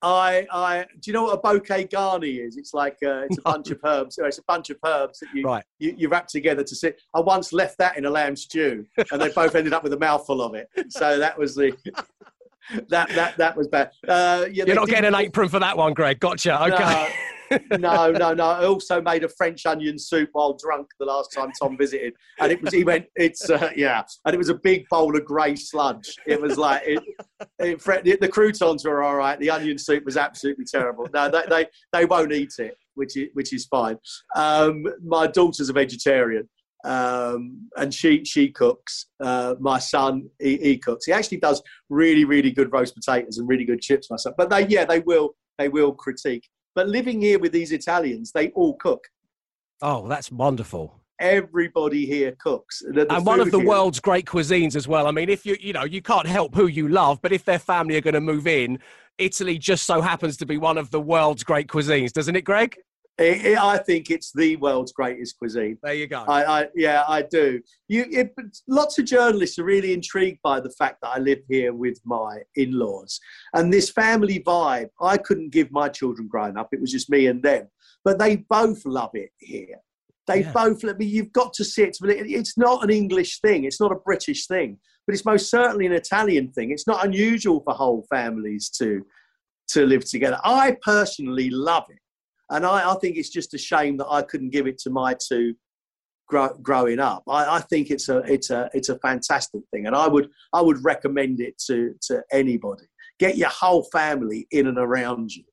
I, 0.00 0.46
I, 0.52 0.86
do 1.00 1.10
you 1.10 1.12
know 1.12 1.24
what 1.24 1.34
a 1.34 1.38
bouquet 1.38 1.84
garni 1.86 2.38
is? 2.46 2.56
It's 2.56 2.72
like 2.72 2.96
uh, 3.04 3.24
it's 3.28 3.38
a 3.38 3.42
bunch 3.42 3.70
of 3.70 3.80
herbs. 3.84 4.18
It's 4.22 4.38
a 4.38 4.42
bunch 4.46 4.70
of 4.70 4.76
herbs 4.84 5.18
that 5.20 5.28
you, 5.34 5.42
Right. 5.44 5.64
you 5.80 5.94
you 5.96 6.08
wrap 6.08 6.28
together 6.28 6.62
to 6.62 6.74
sit. 6.74 7.00
I 7.14 7.20
once 7.20 7.52
left 7.52 7.78
that 7.78 7.96
in 7.98 8.04
a 8.04 8.10
lamb 8.10 8.36
stew, 8.36 8.86
and 9.10 9.20
they 9.20 9.30
both 9.30 9.54
ended 9.56 9.72
up 9.72 9.82
with 9.82 9.92
a 9.92 9.98
mouthful 9.98 10.40
of 10.40 10.54
it. 10.54 10.68
So 10.90 11.18
that 11.18 11.36
was 11.36 11.54
the 11.56 11.72
that 12.88 13.08
that 13.10 13.36
that 13.36 13.56
was 13.56 13.68
bad. 13.68 13.90
Uh, 14.06 14.46
yeah, 14.50 14.64
You're 14.66 14.76
not 14.76 14.88
getting 14.88 15.06
an 15.06 15.14
apron 15.14 15.48
for 15.48 15.58
that 15.58 15.76
one, 15.76 15.94
Gregg. 15.94 16.20
Gotcha. 16.20 16.62
Okay. 16.64 17.14
no, 17.78 18.10
no, 18.12 18.34
no. 18.34 18.44
I 18.44 18.66
also 18.66 19.00
made 19.00 19.24
a 19.24 19.28
French 19.28 19.64
onion 19.66 19.98
soup 19.98 20.30
while 20.32 20.54
drunk 20.54 20.88
the 20.98 21.06
last 21.06 21.32
time 21.32 21.50
Tom 21.60 21.76
visited, 21.76 22.14
and 22.40 22.52
it 22.52 22.62
was 22.62 22.72
he 22.72 22.84
went. 22.84 23.06
It's 23.16 23.48
uh, 23.48 23.70
yeah, 23.76 24.02
and 24.24 24.34
it 24.34 24.38
was 24.38 24.48
a 24.48 24.54
big 24.54 24.88
bowl 24.88 25.16
of 25.16 25.24
grey 25.24 25.56
sludge. 25.56 26.16
It 26.26 26.40
was 26.40 26.56
like 26.58 26.82
it, 26.86 27.02
it, 27.58 28.20
the 28.20 28.28
croutons 28.28 28.84
were 28.84 29.02
all 29.02 29.16
right. 29.16 29.38
The 29.38 29.50
onion 29.50 29.78
soup 29.78 30.04
was 30.04 30.16
absolutely 30.16 30.64
terrible. 30.64 31.06
No, 31.12 31.30
they 31.30 31.42
they, 31.48 31.66
they 31.92 32.04
won't 32.04 32.32
eat 32.32 32.54
it, 32.58 32.76
which 32.94 33.16
is 33.16 33.28
which 33.34 33.52
is 33.52 33.66
fine. 33.66 33.98
Um, 34.36 34.84
my 35.02 35.26
daughter's 35.26 35.68
a 35.68 35.72
vegetarian. 35.72 36.48
Um, 36.84 37.68
and 37.76 37.92
she 37.92 38.24
she 38.24 38.50
cooks. 38.50 39.06
Uh, 39.20 39.54
my 39.58 39.78
son 39.78 40.28
he, 40.38 40.56
he 40.58 40.78
cooks. 40.78 41.06
He 41.06 41.12
actually 41.12 41.38
does 41.38 41.62
really 41.90 42.24
really 42.24 42.52
good 42.52 42.72
roast 42.72 42.94
potatoes 42.94 43.38
and 43.38 43.48
really 43.48 43.64
good 43.64 43.80
chips. 43.80 44.08
My 44.10 44.16
son, 44.16 44.34
but 44.38 44.48
they 44.50 44.66
yeah 44.68 44.84
they 44.84 45.00
will 45.00 45.34
they 45.58 45.68
will 45.68 45.92
critique. 45.92 46.48
But 46.74 46.88
living 46.88 47.20
here 47.20 47.38
with 47.40 47.52
these 47.52 47.72
Italians, 47.72 48.30
they 48.32 48.50
all 48.50 48.74
cook. 48.76 49.02
Oh, 49.82 50.06
that's 50.06 50.30
wonderful. 50.30 51.00
Everybody 51.20 52.06
here 52.06 52.36
cooks. 52.38 52.80
The- 52.86 53.04
the 53.06 53.14
and 53.16 53.26
one 53.26 53.40
of 53.40 53.50
the 53.50 53.58
here- 53.58 53.66
world's 53.66 53.98
great 53.98 54.26
cuisines 54.26 54.76
as 54.76 54.86
well. 54.86 55.08
I 55.08 55.10
mean, 55.10 55.28
if 55.28 55.44
you 55.44 55.56
you 55.60 55.72
know 55.72 55.84
you 55.84 56.00
can't 56.00 56.28
help 56.28 56.54
who 56.54 56.68
you 56.68 56.88
love, 56.88 57.20
but 57.20 57.32
if 57.32 57.44
their 57.44 57.58
family 57.58 57.96
are 57.96 58.00
going 58.00 58.14
to 58.14 58.20
move 58.20 58.46
in, 58.46 58.78
Italy 59.18 59.58
just 59.58 59.84
so 59.84 60.00
happens 60.00 60.36
to 60.36 60.46
be 60.46 60.58
one 60.58 60.78
of 60.78 60.92
the 60.92 61.00
world's 61.00 61.42
great 61.42 61.66
cuisines, 61.66 62.12
doesn't 62.12 62.36
it, 62.36 62.42
Gregg? 62.42 62.76
It- 63.18 63.44
it- 63.44 63.58
I 63.58 63.78
think 63.78 64.10
it's 64.10 64.30
the 64.32 64.54
world's 64.56 64.92
greatest 64.92 65.38
cuisine. 65.38 65.76
There 65.82 65.94
you 65.94 66.06
go. 66.06 66.24
I, 66.28 66.60
I 66.62 66.68
yeah, 66.76 67.04
I 67.08 67.22
do. 67.22 67.60
You, 67.88 68.06
it, 68.10 68.32
lots 68.68 68.98
of 68.98 69.06
journalists 69.06 69.58
are 69.58 69.64
really 69.64 69.92
intrigued 69.92 70.40
by 70.42 70.60
the 70.60 70.70
fact 70.70 70.98
that 71.02 71.08
I 71.08 71.18
live 71.18 71.40
here 71.48 71.72
with 71.72 71.98
my 72.04 72.38
in-laws 72.54 73.18
and 73.54 73.72
this 73.72 73.90
family 73.90 74.40
vibe. 74.40 74.90
I 75.00 75.16
couldn't 75.16 75.50
give 75.50 75.72
my 75.72 75.88
children 75.88 76.28
growing 76.28 76.56
up; 76.56 76.68
it 76.72 76.80
was 76.80 76.92
just 76.92 77.10
me 77.10 77.26
and 77.26 77.42
them. 77.42 77.68
But 78.04 78.18
they 78.20 78.36
both 78.36 78.84
love 78.86 79.10
it 79.14 79.30
here. 79.38 79.78
They 80.28 80.42
Yeah. 80.42 80.52
both 80.52 80.84
let 80.84 80.98
me. 80.98 81.06
You've 81.06 81.32
got 81.32 81.52
to 81.54 81.64
sit. 81.64 81.96
It, 82.02 82.30
it's 82.30 82.56
not 82.56 82.84
an 82.84 82.90
English 82.90 83.40
thing. 83.40 83.64
It's 83.64 83.80
not 83.80 83.90
a 83.92 83.96
British 83.96 84.46
thing. 84.46 84.78
But 85.06 85.14
it's 85.14 85.24
most 85.24 85.50
certainly 85.50 85.86
an 85.86 85.92
Italian 85.92 86.52
thing. 86.52 86.70
It's 86.70 86.86
not 86.86 87.04
unusual 87.04 87.62
for 87.64 87.72
whole 87.74 88.06
families 88.10 88.68
to 88.78 89.04
to 89.68 89.86
live 89.86 90.04
together. 90.04 90.38
I 90.44 90.76
personally 90.82 91.50
love 91.50 91.84
it. 91.88 91.97
And 92.50 92.64
I, 92.64 92.92
I 92.92 92.94
think 92.96 93.16
it's 93.16 93.30
just 93.30 93.54
a 93.54 93.58
shame 93.58 93.96
that 93.98 94.08
I 94.08 94.22
couldn't 94.22 94.50
give 94.50 94.66
it 94.66 94.78
to 94.78 94.90
my 94.90 95.14
two 95.14 95.54
grow, 96.28 96.48
growing 96.62 97.00
up. 97.00 97.24
I, 97.28 97.56
I 97.56 97.60
think 97.60 97.90
it's 97.90 98.08
a 98.08 98.18
it's 98.18 98.50
a 98.50 98.70
it's 98.72 98.88
a 98.88 98.98
fantastic 98.98 99.62
thing, 99.72 99.86
and 99.86 99.96
I 99.96 100.06
would 100.06 100.28
I 100.52 100.60
would 100.60 100.82
recommend 100.84 101.40
it 101.40 101.58
to 101.66 101.94
to 102.02 102.22
anybody. 102.30 102.84
Get 103.18 103.36
your 103.36 103.48
whole 103.48 103.82
family 103.84 104.46
in 104.52 104.68
and 104.68 104.78
around 104.78 105.34
you. 105.34 105.44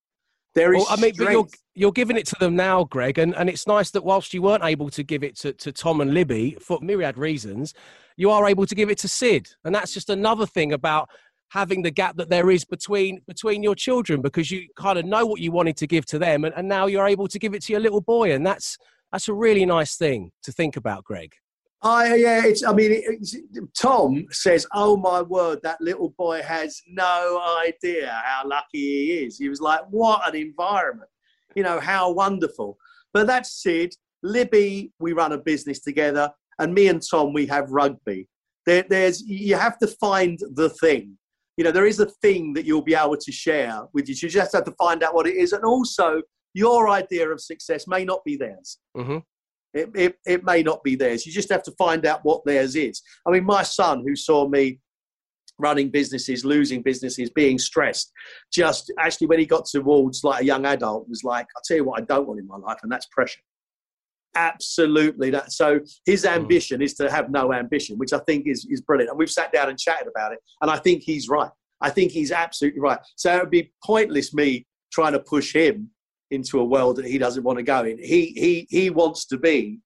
There 0.53 0.73
is 0.73 0.85
Well, 0.85 0.97
I 0.97 1.01
mean, 1.01 1.13
but 1.17 1.31
you're 1.31 1.47
you're 1.73 1.91
giving 1.91 2.17
it 2.17 2.27
to 2.27 2.35
them 2.39 2.55
now, 2.55 2.83
Gregg, 2.85 3.17
and, 3.17 3.35
and 3.35 3.49
it's 3.49 3.67
nice 3.67 3.91
that 3.91 4.05
whilst 4.05 4.33
you 4.33 4.41
weren't 4.41 4.63
able 4.63 4.89
to 4.91 5.03
give 5.03 5.23
it 5.23 5.35
to, 5.39 5.51
to 5.53 5.71
Tom 5.71 5.99
and 5.99 6.13
Libby 6.13 6.57
for 6.61 6.79
myriad 6.81 7.17
reasons, 7.17 7.74
you 8.15 8.29
are 8.29 8.48
able 8.48 8.65
to 8.65 8.75
give 8.75 8.89
it 8.89 8.98
to 9.00 9.09
Sid, 9.09 9.50
and 9.65 9.75
that's 9.75 9.93
just 9.93 10.09
another 10.09 10.46
thing 10.46 10.72
about 10.72 11.09
having 11.50 11.81
the 11.81 11.92
gap 11.92 12.18
that 12.18 12.29
there 12.29 12.50
is 12.50 12.66
between 12.66 13.22
between 13.27 13.64
your 13.64 13.75
children 13.75 14.22
because 14.22 14.51
you 14.51 14.68
kind 14.75 15.00
of 15.00 15.05
know 15.05 15.25
what 15.25 15.40
you 15.40 15.51
wanted 15.51 15.77
to 15.77 15.88
give 15.88 16.05
to 16.08 16.20
them, 16.20 16.46
and, 16.46 16.53
and 16.55 16.68
now 16.68 16.88
you're 16.88 17.08
able 17.08 17.27
to 17.27 17.40
give 17.40 17.53
it 17.53 17.64
to 17.64 17.74
your 17.74 17.81
little 17.81 18.01
boy, 18.01 18.31
and 18.34 18.46
that's 18.46 18.77
that's 19.12 19.27
a 19.27 19.34
really 19.34 19.66
nice 19.66 19.96
thing 19.96 20.31
to 20.44 20.51
think 20.51 20.75
about, 20.75 21.03
Gregg. 21.03 21.34
I 21.86 22.16
yeah, 22.16 22.46
it's. 22.46 22.64
I 22.64 22.74
mean, 22.74 22.90
it's, 22.92 23.38
Tom 23.79 24.25
says, 24.31 24.66
"Oh 24.74 24.98
my 24.98 25.22
word, 25.22 25.60
that 25.64 25.79
little 25.79 26.10
boy 26.18 26.42
has 26.42 26.81
no 26.88 27.42
idea 27.64 28.10
how 28.25 28.48
lucky 28.48 28.79
he 28.79 29.12
is." 29.25 29.38
He 29.38 29.50
was 29.50 29.62
like, 29.62 29.81
"What 29.90 30.27
an 30.27 30.36
environment! 30.36 31.10
You 31.55 31.64
know 31.64 31.79
how 31.79 32.12
wonderful." 32.12 32.77
But 33.14 33.27
that's 33.27 33.62
Sid, 33.62 33.94
Libby. 34.24 34.92
We 35.00 35.14
run 35.14 35.34
a 35.34 35.38
business 35.38 35.79
together, 35.79 36.31
and 36.58 36.74
me 36.74 36.88
and 36.88 37.01
Tom 37.08 37.34
we 37.34 37.46
have 37.48 37.70
rugby. 37.70 38.27
There, 38.66 38.84
there's 38.90 39.22
you 39.22 39.55
have 39.55 39.77
to 39.77 39.88
find 39.88 40.40
the 40.55 40.70
thing. 40.70 41.18
You 41.57 41.63
know, 41.63 41.72
there 41.72 41.85
is 41.85 42.00
a 42.00 42.05
thing 42.05 42.53
that 42.53 42.65
you'll 42.65 42.81
be 42.81 42.96
able 42.96 43.18
to 43.18 43.31
share 43.31 43.81
with 43.94 44.09
you. 44.09 44.15
You 44.22 44.29
just 44.29 44.53
have 44.53 44.65
to 44.65 44.74
find 44.74 45.03
out 45.03 45.15
what 45.15 45.27
it 45.27 45.35
is, 45.35 45.53
and 45.53 45.63
also 45.63 46.22
your 46.53 46.89
idea 46.89 47.29
of 47.29 47.41
success 47.41 47.87
may 47.87 48.05
not 48.05 48.24
be 48.25 48.37
theirs. 48.37 48.79
hmm 48.96 49.18
It, 49.74 49.89
it, 49.94 50.15
it 50.25 50.44
may 50.44 50.63
not 50.63 50.83
be 50.83 50.96
theirs. 50.96 51.25
You 51.25 51.31
just 51.31 51.50
have 51.50 51.63
to 51.63 51.72
find 51.77 52.05
out 52.05 52.22
what 52.24 52.46
theirs 52.46 52.75
is. 52.75 53.01
I 53.25 53.31
mean, 53.31 53.44
my 53.46 53.63
son, 53.63 54.03
who 54.07 54.15
saw 54.15 54.48
me 54.48 54.79
running 55.57 55.89
businesses, 55.89 56.44
losing 56.44 56.81
businesses, 56.81 57.29
being 57.29 57.57
stressed, 57.57 58.11
just 58.51 58.91
actually 59.00 59.27
when 59.27 59.39
he 59.39 59.46
got 59.46 59.65
towards 59.65 60.24
like 60.24 60.41
a 60.41 60.46
young 60.46 60.65
adult, 60.65 61.07
was 61.07 61.24
like, 61.24 61.48
I'll 61.55 61.61
tell 61.65 61.77
you 61.77 61.83
what 61.85 62.01
I 62.01 62.05
don't 62.05 62.27
want 62.27 62.39
in 62.39 62.48
my 62.48 62.57
life, 62.57 62.77
and 62.83 62.91
that's 62.91 63.07
pressure. 63.07 63.39
Absolutely. 64.35 65.29
That 65.29 65.51
so 65.51 65.79
his 66.05 66.24
hmm. 66.24 66.29
ambition 66.29 66.81
is 66.81 66.93
to 66.95 67.09
have 67.09 67.31
no 67.31 67.53
ambition, 67.53 67.98
which 67.98 68.13
I 68.13 68.19
think 68.19 68.48
is, 68.48 68.67
is 68.69 68.81
brilliant. 68.81 69.09
And 69.09 69.17
we've 69.17 69.31
sat 69.31 69.51
down 69.51 69.69
and 69.69 69.79
chatted 69.79 70.07
about 70.07 70.33
it, 70.33 70.39
and 70.61 70.69
I 70.69 70.77
think 70.77 71.03
he's 71.03 71.29
right. 71.29 71.51
I 71.81 71.89
think 71.89 72.11
he's 72.11 72.31
absolutely 72.31 72.81
right. 72.81 73.00
So 73.15 73.35
it 73.35 73.39
would 73.41 73.51
be 73.51 73.71
pointless 73.83 74.33
me 74.33 74.65
trying 74.91 75.13
to 75.13 75.19
push 75.19 75.53
him 75.53 75.89
into 76.31 76.59
a 76.59 76.65
world 76.65 76.95
that 76.98 77.05
he 77.05 77.17
doesn't 77.17 77.43
want 77.43 77.57
to 77.57 77.63
go 77.63 77.83
in. 77.83 77.98
He 77.98 78.33
he 78.35 78.67
he 78.69 78.89
wants 78.89 79.25
to 79.27 79.37
be 79.37 79.79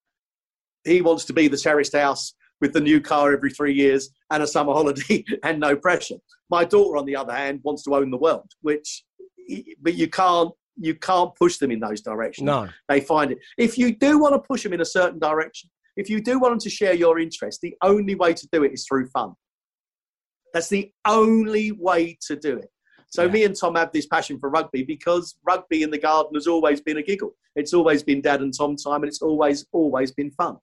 he 0.83 1.01
wants 1.01 1.25
to 1.25 1.33
be 1.33 1.47
the 1.47 1.57
terraced 1.57 1.95
house 1.95 2.33
with 2.62 2.73
the 2.73 2.79
new 2.79 2.99
car 2.99 3.31
every 3.33 3.51
three 3.51 3.73
years 3.73 4.09
and 4.31 4.43
a 4.43 4.47
summer 4.47 4.73
holiday 4.79 5.23
and 5.43 5.59
no 5.59 5.75
pressure. 5.75 6.17
My 6.49 6.65
daughter, 6.65 6.97
on 6.97 7.05
the 7.05 7.15
other 7.15 7.33
hand, 7.33 7.62
wants 7.63 7.83
to 7.83 7.95
own 7.95 8.09
the 8.09 8.17
world, 8.17 8.51
which 8.62 9.03
but 9.81 9.95
you 9.95 10.07
can't 10.07 10.51
you 10.79 10.95
can't 10.95 11.35
push 11.35 11.57
them 11.57 11.71
in 11.71 11.79
those 11.79 12.01
directions. 12.01 12.45
No, 12.45 12.67
They 12.87 13.01
find 13.01 13.31
it. 13.31 13.39
If 13.57 13.77
you 13.77 13.95
do 13.95 14.17
want 14.19 14.33
to 14.35 14.39
push 14.39 14.63
them 14.63 14.73
in 14.73 14.81
a 14.81 14.85
certain 14.85 15.19
direction, 15.19 15.69
if 15.97 16.09
you 16.09 16.21
do 16.21 16.39
want 16.39 16.53
them 16.53 16.59
to 16.59 16.69
share 16.69 16.93
your 16.93 17.19
interest, 17.19 17.59
the 17.61 17.75
only 17.83 18.15
way 18.15 18.33
to 18.33 18.47
do 18.51 18.63
it 18.63 18.71
is 18.73 18.85
through 18.87 19.07
fun. 19.07 19.33
That's 20.53 20.69
the 20.69 20.91
only 21.05 21.71
way 21.73 22.17
to 22.27 22.35
do 22.35 22.57
it. 22.57 22.69
So 23.11 23.23
Yeah. 23.25 23.31
me 23.31 23.43
and 23.43 23.55
Tom 23.55 23.75
have 23.75 23.91
this 23.91 24.05
passion 24.07 24.39
for 24.39 24.49
rugby 24.49 24.83
because 24.83 25.35
rugby 25.43 25.83
in 25.83 25.91
the 25.91 25.97
garden 25.97 26.33
has 26.35 26.47
always 26.47 26.79
been 26.81 26.97
a 26.97 27.03
giggle. 27.03 27.35
It's 27.55 27.73
always 27.73 28.03
been 28.03 28.21
dad 28.21 28.41
and 28.41 28.53
Tom 28.55 28.75
time, 28.75 29.01
and 29.03 29.07
it's 29.07 29.21
always 29.21 29.65
always 29.71 30.11
been 30.11 30.31
fun. 30.31 30.57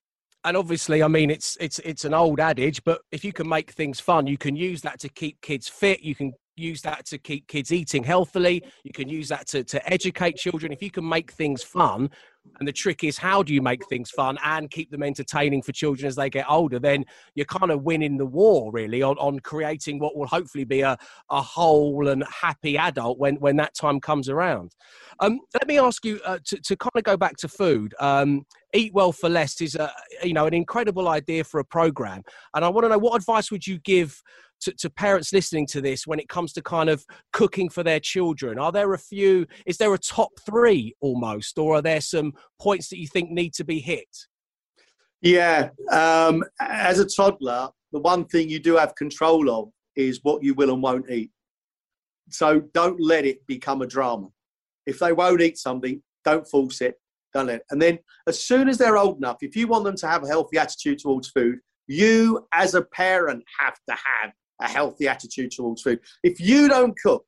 and 0.44 0.57
obviously, 0.57 1.02
I 1.02 1.09
mean, 1.09 1.29
it's 1.31 1.57
it's 1.61 1.81
it's 1.81 2.05
an 2.05 2.14
old 2.14 2.38
adage, 2.38 2.83
but 2.85 3.00
if 3.11 3.24
you 3.24 3.33
can 3.33 3.48
make 3.48 3.72
things 3.72 3.98
fun, 3.98 4.29
you 4.29 4.38
can 4.38 4.55
use 4.55 4.81
that 4.83 5.00
to 5.00 5.09
keep 5.09 5.40
kids 5.40 5.66
fit. 5.68 6.00
You 6.02 6.14
can 6.14 6.33
use 6.57 6.83
that 6.83 7.05
to 7.07 7.19
keep 7.19 7.47
kids 7.47 7.73
eating 7.73 8.03
healthily. 8.03 8.62
You 8.85 8.92
can 8.92 9.09
use 9.09 9.29
that 9.29 9.47
to 9.49 9.64
to 9.64 9.92
educate 9.92 10.37
children. 10.37 10.73
If 10.73 10.83
you 10.83 10.90
can 10.90 11.09
make 11.09 11.33
things 11.33 11.62
fun, 11.62 12.11
and 12.59 12.66
the 12.66 12.73
trick 12.73 13.05
is 13.05 13.19
how 13.19 13.42
do 13.42 13.53
you 13.53 13.62
make 13.62 13.87
things 13.88 14.11
fun 14.11 14.38
and 14.45 14.71
keep 14.71 14.90
them 14.90 15.03
entertaining 15.03 15.62
for 15.62 15.73
children 15.73 16.07
as 16.07 16.16
they 16.16 16.31
get 16.31 16.47
older? 16.49 16.79
Then 16.79 17.05
you're 17.35 17.47
kind 17.47 17.71
of 17.71 17.83
winning 17.83 18.16
the 18.16 18.27
war, 18.27 18.71
really, 18.73 19.03
on 19.03 19.16
on 19.19 19.40
creating 19.40 19.99
what 19.99 20.16
will 20.16 20.27
hopefully 20.27 20.64
be 20.64 20.81
a 20.81 20.97
a 21.31 21.42
whole 21.42 22.09
and 22.09 22.25
happy 22.25 22.79
adult 22.79 23.19
when 23.19 23.37
when 23.37 23.57
that 23.57 23.75
time 23.75 24.01
comes 24.01 24.29
around. 24.29 24.75
Um, 25.21 25.40
let 25.55 25.66
me 25.66 25.79
ask 25.79 26.05
you 26.05 26.21
uh, 26.25 26.38
to 26.45 26.61
to 26.61 26.77
kind 26.77 26.92
of 26.97 27.05
go 27.05 27.16
back 27.16 27.37
to 27.38 27.49
food. 27.49 27.95
Um, 28.01 28.47
Eat 28.75 28.92
Well 28.92 29.12
for 29.12 29.29
Less 29.29 29.61
is 29.61 29.75
a 29.75 29.92
you 30.23 30.33
know 30.33 30.47
an 30.47 30.55
incredible 30.55 31.09
idea 31.09 31.45
for 31.45 31.61
a 31.61 31.64
program, 31.64 32.23
and 32.55 32.64
I 32.64 32.69
want 32.69 32.85
to 32.85 32.88
know 32.88 32.99
what 32.99 33.16
advice 33.16 33.51
would 33.51 33.66
you 33.66 33.79
give 33.79 34.23
to, 34.62 34.73
to 34.73 34.90
parents 34.90 35.33
listening 35.33 35.66
to 35.69 35.81
this 35.81 36.07
when 36.07 36.19
it 36.19 36.29
comes 36.29 36.53
to 36.55 36.62
kind 36.62 36.88
of 36.88 37.05
cooking 37.33 37.69
for 37.69 37.83
their 37.83 38.01
children? 38.01 38.59
Are 38.59 38.73
there 38.73 38.92
a 38.95 38.99
few? 38.99 39.47
Is 39.66 39.79
there 39.79 39.92
a 39.95 39.99
top 39.99 40.31
three 40.45 40.95
almost, 41.01 41.59
or 41.59 41.77
are 41.77 41.83
there 41.83 42.01
some 42.01 42.33
points 42.61 42.88
that 42.88 42.99
you 42.99 43.07
think 43.07 43.31
need 43.31 43.55
to 43.55 43.64
be 43.64 43.81
hit? 43.81 44.09
Yeah, 45.23 45.71
um, 45.90 46.45
as 46.61 46.99
a 46.99 47.07
toddler, 47.07 47.71
the 47.92 48.01
one 48.01 48.27
thing 48.27 48.49
you 48.49 48.59
do 48.59 48.77
have 48.77 48.95
control 48.95 49.51
of 49.51 49.71
is 49.97 50.21
what 50.23 50.42
you 50.42 50.55
will 50.55 50.73
and 50.73 50.83
won't 50.83 51.11
eat. 51.11 51.31
So 52.31 52.61
don't 52.75 53.01
let 53.01 53.25
it 53.25 53.47
become 53.47 53.83
a 53.83 53.87
drama. 53.87 54.29
If 54.87 54.99
they 54.99 55.12
won't 55.12 55.40
eat 55.40 55.59
something, 55.59 56.03
don't 56.25 56.47
force 56.47 56.81
it. 56.81 56.97
Don't 57.33 57.47
let 57.47 57.57
it. 57.57 57.66
And 57.71 57.81
then, 57.81 57.99
as 58.27 58.42
soon 58.42 58.69
as 58.69 58.79
they're 58.79 58.97
old 58.97 59.19
enough, 59.19 59.38
if 59.40 59.57
you 59.57 59.69
want 59.69 59.85
them 59.85 59.97
to 59.97 60.07
have 60.07 60.25
a 60.25 60.29
healthy 60.29 60.59
attitude 60.59 60.99
towards 60.99 61.29
food, 61.29 61.59
you 61.87 62.47
as 62.53 62.75
a 62.75 62.83
parent 62.83 63.45
have 63.59 63.77
to 63.88 63.95
have 63.95 64.33
a 64.61 64.69
healthy 64.69 65.09
attitude 65.09 65.51
towards 65.51 65.83
food. 65.83 66.01
If 66.23 66.40
you 66.40 66.69
don't 66.69 66.97
cook, 66.99 67.25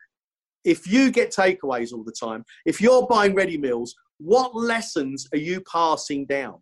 if 0.65 0.87
you 0.87 1.11
get 1.11 1.31
takeaways 1.33 1.93
all 1.93 2.05
the 2.05 2.13
time, 2.13 2.45
if 2.67 2.81
you're 2.81 3.07
buying 3.07 3.35
ready 3.35 3.59
meals, 3.59 3.95
what 4.19 4.55
lessons 4.55 5.27
are 5.33 5.39
you 5.39 5.63
passing 5.73 6.27
down? 6.27 6.61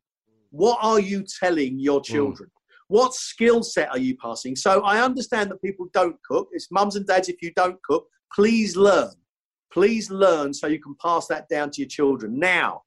What 0.50 0.78
are 0.82 1.00
you 1.00 1.24
telling 1.40 1.78
your 1.78 1.98
hmm. 1.98 2.12
children? 2.14 2.48
Mm. 2.48 2.52
What 2.88 3.14
skill 3.14 3.62
set 3.62 3.90
are 3.90 3.98
you 3.98 4.16
passing? 4.16 4.54
So 4.54 4.80
I 4.82 5.02
understand 5.02 5.50
that 5.50 5.60
people 5.62 5.88
don't 5.92 6.16
cook. 6.22 6.48
It's 6.52 6.70
mums 6.70 6.94
and 6.94 7.06
dads, 7.06 7.28
if 7.28 7.42
you 7.42 7.52
don't 7.56 7.82
cook, 7.82 8.06
please 8.32 8.76
learn. 8.76 9.10
Please 9.72 10.10
learn 10.10 10.54
so 10.54 10.68
you 10.68 10.80
can 10.80 10.94
pass 11.02 11.26
that 11.26 11.48
down 11.48 11.70
to 11.72 11.82
your 11.82 11.88
children. 11.88 12.38
Now, 12.38 12.82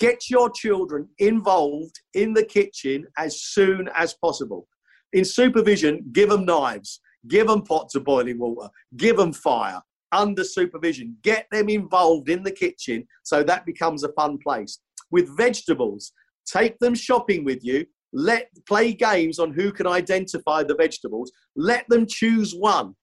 get 0.00 0.30
your 0.30 0.50
children 0.50 1.08
involved 1.18 2.00
in 2.14 2.32
the 2.32 2.44
kitchen 2.44 3.06
as 3.18 3.42
soon 3.42 3.90
as 3.94 4.14
possible. 4.14 4.66
In 5.12 5.24
supervision, 5.24 6.06
give 6.12 6.30
them 6.30 6.46
knives, 6.46 7.00
give 7.28 7.46
them 7.46 7.62
pots 7.62 7.94
of 7.94 8.04
boiling 8.04 8.38
water, 8.38 8.68
give 8.96 9.16
them 9.16 9.32
fire 9.32 9.82
under 10.12 10.44
supervision. 10.44 11.16
Get 11.22 11.46
them 11.50 11.68
involved 11.68 12.28
in 12.28 12.42
the 12.42 12.50
kitchen 12.50 13.06
so 13.22 13.42
that 13.42 13.66
becomes 13.66 14.04
a 14.04 14.12
fun 14.12 14.38
place. 14.38 14.78
With 15.10 15.36
vegetables, 15.36 16.12
take 16.46 16.78
them 16.78 16.94
shopping 16.94 17.44
with 17.44 17.64
you. 17.64 17.86
Let 18.12 18.50
play 18.68 18.92
games 18.92 19.38
on 19.38 19.52
who 19.52 19.72
can 19.72 19.86
identify 19.86 20.62
the 20.62 20.74
vegetables. 20.74 21.32
Let 21.56 21.88
them 21.88 22.06
choose 22.06 22.54
one 22.54 22.94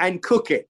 and 0.00 0.22
cook 0.22 0.50
it 0.50 0.68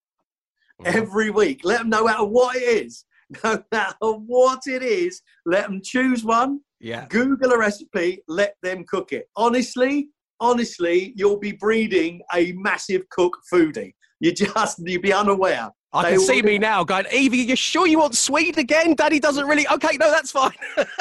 mm-hmm. 0.82 0.96
every 0.96 1.30
week. 1.30 1.62
Let 1.64 1.78
them 1.78 1.88
know 1.88 2.04
what 2.24 2.56
it 2.56 2.84
is. 2.86 3.04
No 3.42 3.60
matter 3.72 3.96
what 4.02 4.60
it 4.66 4.82
is, 4.82 5.22
let 5.46 5.66
them 5.66 5.80
choose 5.82 6.22
one. 6.22 6.60
Yeah. 6.78 7.06
Google 7.08 7.52
a 7.52 7.58
recipe, 7.58 8.22
let 8.28 8.54
them 8.62 8.84
cook 8.86 9.12
it. 9.12 9.28
Honestly, 9.34 10.10
honestly, 10.40 11.12
you'll 11.16 11.38
be 11.38 11.52
breeding 11.52 12.20
a 12.34 12.52
massive 12.52 13.08
cook 13.10 13.36
foodie. 13.52 13.94
You 14.20 14.32
just 14.32 14.78
you'd 14.86 15.02
be 15.02 15.12
unaware. 15.12 15.70
I 15.92 16.02
they 16.02 16.16
can 16.16 16.20
see 16.20 16.42
me 16.42 16.58
now 16.58 16.82
going, 16.82 17.06
Evie, 17.12 17.38
you 17.38 17.54
sure 17.54 17.86
you 17.86 18.00
want 18.00 18.16
sweet 18.16 18.58
again? 18.58 18.94
Daddy 18.94 19.20
doesn't 19.20 19.46
really. 19.46 19.66
Okay, 19.68 19.96
no, 19.96 20.10
that's 20.10 20.32
fine. 20.32 20.50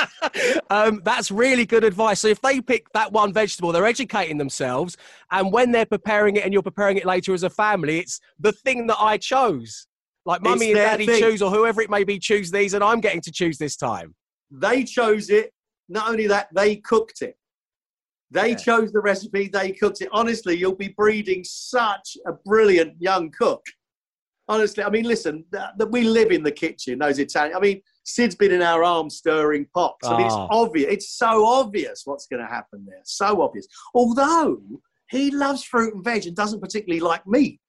um, 0.69 1.01
that's 1.03 1.31
really 1.31 1.65
good 1.65 1.83
advice. 1.83 2.19
So 2.19 2.27
if 2.27 2.39
they 2.41 2.61
pick 2.61 2.91
that 2.93 3.11
one 3.11 3.33
vegetable, 3.33 3.71
they're 3.71 3.87
educating 3.87 4.37
themselves, 4.37 4.95
and 5.31 5.51
when 5.51 5.71
they're 5.71 5.87
preparing 5.87 6.35
it, 6.35 6.43
and 6.43 6.53
you're 6.53 6.61
preparing 6.61 6.97
it 6.97 7.05
later 7.05 7.33
as 7.33 7.41
a 7.41 7.49
family, 7.49 7.99
it's 7.99 8.19
the 8.39 8.51
thing 8.51 8.85
that 8.87 8.97
I 8.99 9.17
chose. 9.17 9.87
Like 10.25 10.41
mummy 10.41 10.71
and 10.71 10.75
daddy 10.75 11.05
thing. 11.05 11.19
choose, 11.19 11.41
or 11.41 11.49
whoever 11.51 11.81
it 11.81 11.89
may 11.89 12.03
be, 12.03 12.19
choose 12.19 12.51
these, 12.51 12.75
and 12.75 12.83
I'm 12.83 13.01
getting 13.01 13.21
to 13.21 13.31
choose 13.31 13.57
this 13.57 13.75
time. 13.75 14.13
They 14.51 14.83
chose 14.83 15.29
it. 15.29 15.51
Not 15.89 16.07
only 16.07 16.27
that, 16.27 16.47
they 16.53 16.77
cooked 16.77 17.21
it. 17.21 17.35
They 18.33 18.49
yeah. 18.49 18.55
chose 18.55 18.91
the 18.91 18.99
recipe. 18.99 19.47
They 19.47 19.71
cooked 19.71 20.01
it. 20.01 20.09
Honestly, 20.11 20.57
you'll 20.57 20.75
be 20.75 20.93
breeding 20.97 21.43
such 21.43 22.17
a 22.25 22.33
brilliant 22.33 22.99
young 22.99 23.31
cook 23.31 23.63
honestly, 24.47 24.83
I 24.83 24.89
mean, 24.89 25.05
listen, 25.05 25.45
that, 25.51 25.77
that, 25.77 25.91
we 25.91 26.03
live 26.03 26.31
in 26.31 26.43
the 26.43 26.51
kitchen, 26.51 26.99
those 26.99 27.19
Italian. 27.19 27.55
I 27.55 27.59
mean, 27.59 27.81
Sid's 28.03 28.35
been 28.35 28.51
in 28.51 28.61
our 28.61 28.83
arms 28.83 29.15
stirring 29.15 29.65
pots. 29.73 30.07
I 30.07 30.17
mean, 30.17 30.25
it's 30.25 30.35
ah. 30.35 30.47
obvious. 30.49 30.91
It's 30.91 31.09
so 31.09 31.45
obvious 31.45 32.01
what's 32.05 32.27
going 32.27 32.41
to 32.41 32.47
happen 32.47 32.85
there. 32.87 33.01
So 33.03 33.41
obvious. 33.41 33.67
Although 33.93 34.61
he 35.09 35.31
loves 35.31 35.63
fruit 35.63 35.93
and 35.93 36.03
veg 36.03 36.25
and 36.25 36.35
doesn't 36.35 36.59
particularly 36.59 36.99
like 36.99 37.25
meat. 37.25 37.59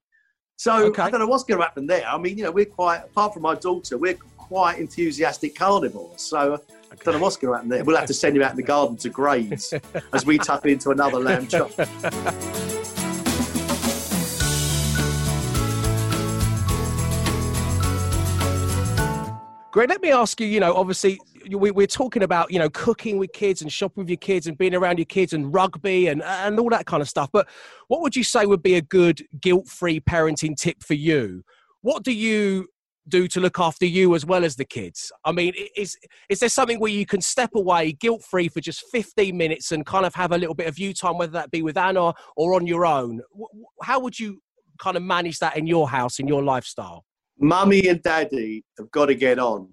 So 0.56 0.86
okay. 0.86 1.02
I 1.02 1.10
don't 1.10 1.20
know 1.20 1.26
what's 1.26 1.44
going 1.44 1.58
to 1.58 1.64
happen 1.64 1.86
there. 1.86 2.06
I 2.06 2.16
mean, 2.18 2.38
you 2.38 2.44
know, 2.44 2.52
we're 2.52 2.64
quite, 2.64 2.98
apart 2.98 3.34
from 3.34 3.42
my 3.42 3.54
daughter, 3.54 3.98
we're 3.98 4.18
quite 4.36 4.78
enthusiastic 4.78 5.56
carnivores. 5.56 6.20
So 6.20 6.60
okay. 6.94 7.02
I 7.02 7.12
don't 7.12 7.20
know 7.20 7.24
what's 7.24 7.36
going 7.36 7.52
to 7.52 7.56
happen 7.56 7.68
there. 7.68 7.84
We'll 7.84 7.96
have 7.96 8.06
to 8.06 8.14
send 8.14 8.36
him 8.36 8.42
out 8.42 8.52
in 8.52 8.56
the 8.56 8.62
garden 8.62 8.96
to 8.98 9.08
graze 9.08 9.74
as 10.12 10.24
we 10.24 10.38
tap 10.38 10.66
into 10.66 10.90
another 10.90 11.18
lamb 11.18 11.46
chop. 11.46 11.70
Gregg, 19.72 19.88
let 19.88 20.02
me 20.02 20.12
ask 20.12 20.40
you, 20.40 20.46
you 20.46 20.60
know, 20.60 20.72
obviously 20.74 21.18
we, 21.50 21.70
are 21.82 21.86
talking 21.88 22.22
about, 22.22 22.52
you 22.52 22.60
know, 22.60 22.70
cooking 22.70 23.18
with 23.18 23.32
kids 23.32 23.60
and 23.60 23.72
shopping 23.72 24.04
with 24.04 24.08
your 24.08 24.16
kids 24.16 24.46
and 24.46 24.56
being 24.56 24.72
around 24.72 24.98
your 24.98 25.04
kids 25.04 25.32
and 25.32 25.52
rugby 25.52 26.06
and, 26.06 26.22
and 26.22 26.60
all 26.60 26.70
that 26.70 26.86
kind 26.86 27.02
of 27.02 27.08
stuff. 27.08 27.28
But 27.32 27.48
what 27.88 28.00
would 28.00 28.14
you 28.14 28.22
say 28.22 28.46
would 28.46 28.62
be 28.62 28.76
a 28.76 28.80
good 28.80 29.26
guilt 29.40 29.66
free 29.66 29.98
parenting 29.98 30.56
tip 30.56 30.84
for 30.84 30.94
you? 30.94 31.42
What 31.82 32.04
do 32.04 32.12
you 32.12 32.68
do 33.08 33.28
to 33.28 33.40
look 33.40 33.58
after 33.58 33.86
you 33.86 34.14
as 34.14 34.24
well 34.24 34.44
as 34.44 34.56
the 34.56 34.64
kids? 34.64 35.12
I 35.24 35.32
mean, 35.32 35.54
is, 35.76 35.96
is 36.28 36.40
there 36.40 36.48
something 36.48 36.80
where 36.80 36.90
you 36.90 37.06
can 37.06 37.20
step 37.20 37.50
away 37.54 37.92
guilt 37.92 38.22
free 38.22 38.48
for 38.48 38.60
just 38.60 38.84
15 38.92 39.36
minutes 39.36 39.72
and 39.72 39.84
kind 39.84 40.06
of 40.06 40.14
have 40.14 40.32
a 40.32 40.38
little 40.38 40.54
bit 40.54 40.66
of 40.66 40.78
you 40.78 40.94
time, 40.94 41.18
whether 41.18 41.32
that 41.32 41.50
be 41.50 41.62
with 41.62 41.76
Anna 41.76 42.14
or 42.36 42.54
on 42.54 42.66
your 42.66 42.86
own? 42.86 43.20
How 43.82 44.00
would 44.00 44.18
you 44.18 44.40
kind 44.78 44.96
of 44.96 45.02
manage 45.02 45.38
that 45.38 45.56
in 45.56 45.66
your 45.66 45.88
house, 45.88 46.18
in 46.18 46.28
your 46.28 46.42
lifestyle? 46.42 47.04
mummy 47.38 47.88
and 47.88 48.02
daddy 48.02 48.64
have 48.78 48.90
got 48.90 49.06
to 49.06 49.14
get 49.14 49.38
on 49.38 49.68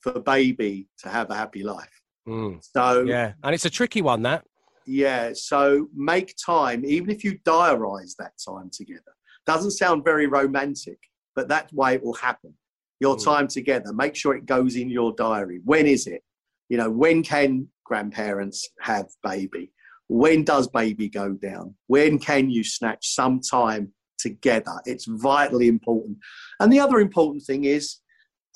for 0.00 0.20
baby 0.20 0.88
to 0.98 1.08
have 1.08 1.30
a 1.30 1.34
happy 1.34 1.62
life. 1.62 2.02
Mm. 2.28 2.60
So 2.62 3.02
yeah, 3.02 3.32
and 3.42 3.54
it's 3.54 3.64
a 3.64 3.70
tricky 3.70 4.02
one 4.02 4.22
that. 4.22 4.44
Yeah, 4.86 5.32
so 5.34 5.88
make 5.94 6.34
time, 6.44 6.84
even 6.84 7.10
if 7.10 7.22
you 7.22 7.38
diarize 7.40 8.14
that 8.18 8.32
time 8.46 8.70
together. 8.72 9.02
Doesn't 9.46 9.72
sound 9.72 10.04
very 10.04 10.26
romantic, 10.26 10.98
but 11.38 11.48
that 11.48 11.72
way 11.72 11.94
it 11.94 12.02
will 12.02 12.14
happen. 12.14 12.52
Your 12.98 13.16
mm. 13.16 13.24
time 13.24 13.46
together, 13.46 13.92
make 13.92 14.16
sure 14.16 14.34
it 14.34 14.44
goes 14.44 14.74
in 14.74 14.90
your 14.90 15.12
diary. 15.12 15.60
When 15.64 15.86
is 15.86 16.08
it? 16.08 16.22
You 16.68 16.78
know, 16.78 16.90
when 16.90 17.22
can 17.22 17.68
grandparents 17.84 18.68
have 18.80 19.06
baby? 19.22 19.70
When 20.08 20.42
does 20.42 20.66
baby 20.66 21.08
go 21.08 21.34
down? 21.34 21.76
When 21.86 22.18
can 22.18 22.50
you 22.50 22.64
snatch 22.64 23.14
some 23.14 23.40
time 23.40 23.92
together. 24.18 24.80
It's 24.84 25.06
vitally 25.06 25.68
important. 25.68 26.18
And 26.58 26.72
the 26.72 26.80
other 26.80 26.98
important 26.98 27.44
thing 27.44 27.64
is, 27.64 27.98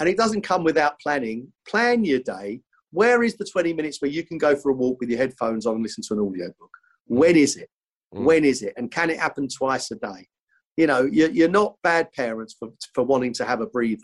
and 0.01 0.09
it 0.09 0.17
doesn't 0.17 0.43
come 0.43 0.65
without 0.65 0.99
planning, 1.01 1.53
plan 1.69 2.05
your 2.05 2.19
day. 2.19 2.63
Where 2.91 3.23
is 3.23 3.37
the 3.37 3.45
20 3.45 3.73
minutes 3.73 4.03
where 4.03 4.11
you 4.11 4.25
can 4.25 4.39
go 4.39 4.57
for 4.57 4.71
a 4.71 4.75
walk 4.75 4.99
with 4.99 5.09
your 5.09 5.19
headphones 5.19 5.65
on 5.65 5.75
and 5.75 5.83
listen 5.85 6.03
to 6.09 6.15
an 6.15 6.21
audiobook? 6.21 6.71
When 7.07 7.37
is 7.37 7.57
it? 7.57 7.71
Mm. 8.13 8.25
When 8.25 8.45
is 8.45 8.63
it? 8.63 8.75
And 8.77 8.91
can 8.91 9.11
it 9.11 9.21
happen 9.21 9.47
twice 9.49 9.91
a 9.93 9.97
day? 9.97 10.27
You 10.77 10.87
know, 10.87 11.03
you're, 11.03 11.31
you're 11.31 11.49
not 11.49 11.77
bad 11.83 12.13
parents 12.13 12.55
for, 12.59 12.71
for 12.95 13.05
wanting 13.05 13.33
to 13.35 13.45
have 13.45 13.61
a 13.61 13.67
breather. 13.67 14.01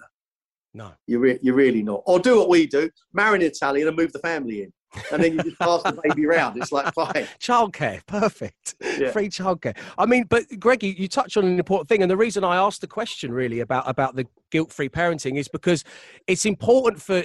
No. 0.75 0.93
You're, 1.07 1.21
re- 1.21 1.39
you're 1.43 1.55
really 1.55 1.83
not. 1.83 2.03
Or 2.07 2.19
do 2.19 2.39
what 2.39 2.49
we 2.49 2.67
do 2.67 2.91
marry 3.13 3.37
an 3.37 3.43
Italian 3.43 3.89
and 3.89 3.97
move 3.97 4.13
the 4.13 4.19
family 4.19 4.63
in 4.63 4.73
and 5.13 5.23
then 5.23 5.35
you 5.35 5.43
just 5.43 5.59
pass 5.59 5.83
the 5.83 6.01
baby 6.03 6.27
around. 6.27 6.57
It's 6.57 6.73
like 6.73 6.93
fine. 6.95 7.27
Childcare, 7.41 8.05
perfect. 8.07 8.75
Yeah. 8.81 9.11
Free 9.11 9.29
childcare. 9.29 9.77
I 9.97 10.07
mean, 10.07 10.25
but 10.29 10.45
Gregg, 10.59 10.83
you, 10.83 10.93
you 10.97 11.09
touched 11.09 11.37
on 11.37 11.45
an 11.45 11.59
important 11.59 11.89
thing, 11.89 12.03
and 12.03 12.11
the 12.11 12.17
reason 12.17 12.45
I 12.45 12.57
asked 12.57 12.81
the 12.81 12.87
question 12.87 13.33
really 13.33 13.61
about 13.61 13.89
about 13.89 14.17
the 14.17 14.27
guilt-free 14.51 14.89
parenting 14.89 15.37
is 15.37 15.49
because 15.49 15.85
it's 16.27 16.47
important 16.47 17.03
for 17.03 17.25